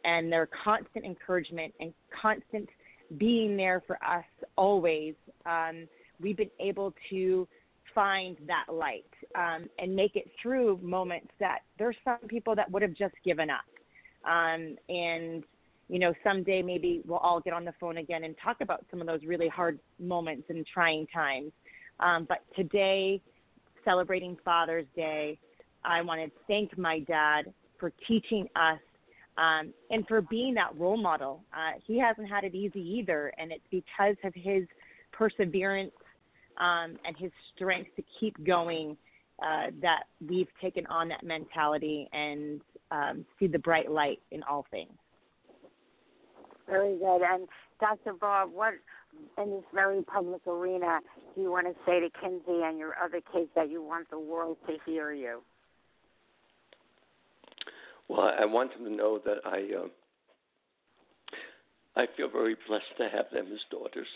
[0.06, 1.92] and their constant encouragement and
[2.22, 2.68] constant
[3.18, 4.24] being there for us
[4.56, 5.86] always, um,
[6.20, 7.46] we've been able to
[7.94, 9.04] find that light
[9.34, 13.50] um, and make it through moments that there's some people that would have just given
[13.50, 13.64] up.
[14.24, 15.44] Um, and
[15.88, 19.00] you know, someday maybe we'll all get on the phone again and talk about some
[19.00, 21.52] of those really hard moments and trying times.
[22.00, 23.20] Um, but today,
[23.84, 25.38] celebrating Father's Day,
[25.84, 28.80] I want to thank my dad for teaching us
[29.38, 31.42] um, and for being that role model.
[31.52, 34.64] Uh, he hasn't had it easy either, and it's because of his
[35.12, 35.92] perseverance
[36.58, 38.96] um, and his strength to keep going
[39.42, 42.60] uh, that we've taken on that mentality and
[42.90, 44.92] um, see the bright light in all things.
[46.66, 47.20] Very good.
[47.22, 47.46] And
[47.80, 48.14] Dr.
[48.14, 48.74] Bob, what
[49.38, 51.00] in this very public arena
[51.34, 54.18] do you want to say to Kinsey and your other kids that you want the
[54.18, 55.42] world to hear you?
[58.08, 59.88] Well, I want them to know that I uh,
[61.96, 64.06] I feel very blessed to have them as daughters.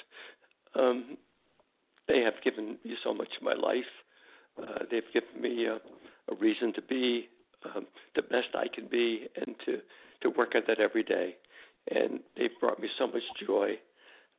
[0.74, 1.16] Um,
[2.06, 3.90] they have given me so much of my life.
[4.60, 7.28] Uh, they've given me a, a reason to be
[7.64, 9.78] um, the best I can be and to
[10.22, 11.36] to work at that every day.
[11.90, 13.78] And they've brought me so much joy,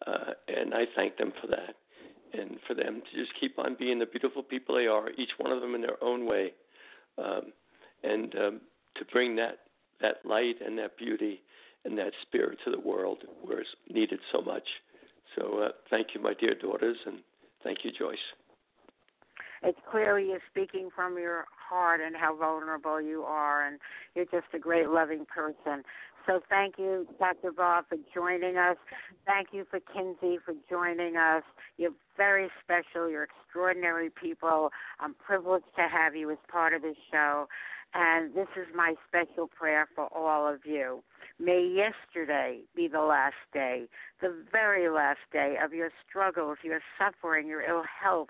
[0.05, 1.75] uh, and I thank them for that.
[2.33, 5.51] And for them to just keep on being the beautiful people they are, each one
[5.51, 6.53] of them in their own way,
[7.17, 7.51] um,
[8.03, 8.61] and um,
[8.95, 9.59] to bring that
[10.01, 11.41] that light and that beauty
[11.85, 14.67] and that spirit to the world where it's needed so much.
[15.35, 17.19] So uh, thank you, my dear daughters, and
[17.63, 18.17] thank you, Joyce.
[19.63, 23.79] It's clear you're speaking from your heart and how vulnerable you are, and
[24.15, 25.83] you're just a great, loving person.
[26.25, 27.51] So thank you, Dr.
[27.51, 28.77] Bob, for joining us.
[29.25, 31.43] Thank you for Kinsey for joining us.
[31.77, 33.09] You're very special.
[33.09, 34.71] You're extraordinary people.
[34.99, 37.47] I'm privileged to have you as part of this show.
[37.93, 41.03] And this is my special prayer for all of you.
[41.39, 43.87] May yesterday be the last day,
[44.21, 48.29] the very last day of your struggles, your suffering, your ill health,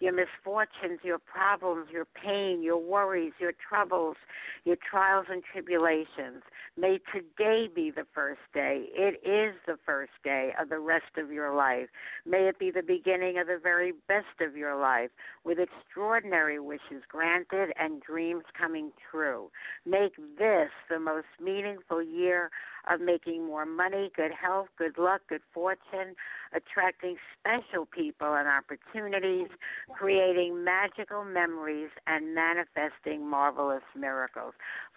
[0.00, 4.16] your misfortunes, your problems, your pain, your worries, your troubles,
[4.64, 6.42] your trials and tribulations.
[6.76, 8.86] May today be the first day.
[8.94, 11.88] It is the first day of the rest of your life.
[12.24, 15.10] May it be the beginning of the very best of your life,
[15.44, 19.50] with extraordinary wishes granted and dreams coming true.
[19.84, 22.50] Make this the most meaningful year
[22.90, 26.16] of making more money, good health, good luck, good fortune,
[26.52, 29.48] attracting special people and opportunities,
[29.96, 34.54] creating magical memories, and manifesting marvelous miracles.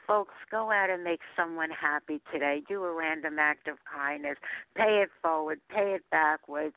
[0.08, 2.62] Folks, go out and make someone happy today.
[2.68, 4.38] Do a random act of kindness.
[4.76, 6.76] Pay it forward, pay it backwards.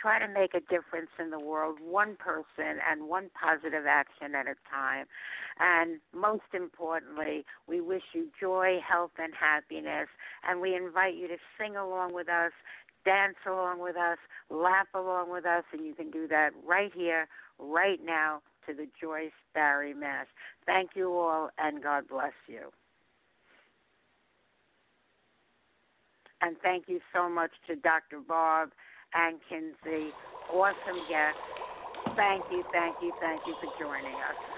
[0.00, 4.46] Try to make a difference in the world, one person and one positive action at
[4.46, 5.06] a time.
[5.58, 10.06] And most importantly, we wish you joy, health, and happiness.
[10.48, 12.52] And we invite you to sing along with us,
[13.08, 14.18] dance along with us,
[14.50, 15.64] laugh along with us.
[15.72, 17.26] And you can do that right here,
[17.58, 20.26] right now, to the Joyce Barrie Mass.
[20.66, 22.68] Thank you all, and God bless you.
[26.42, 28.20] And thank you so much to Dr.
[28.20, 28.68] Bob
[29.14, 30.10] and Kinsey.
[30.52, 31.40] Awesome guests.
[32.14, 34.57] Thank you, thank you, thank you for joining us.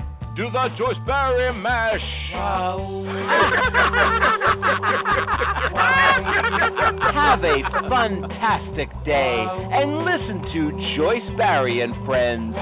[0.35, 2.01] do the Joyce Barrie mash.
[7.13, 12.55] Have a fantastic day and listen to Joyce Barrie and friends.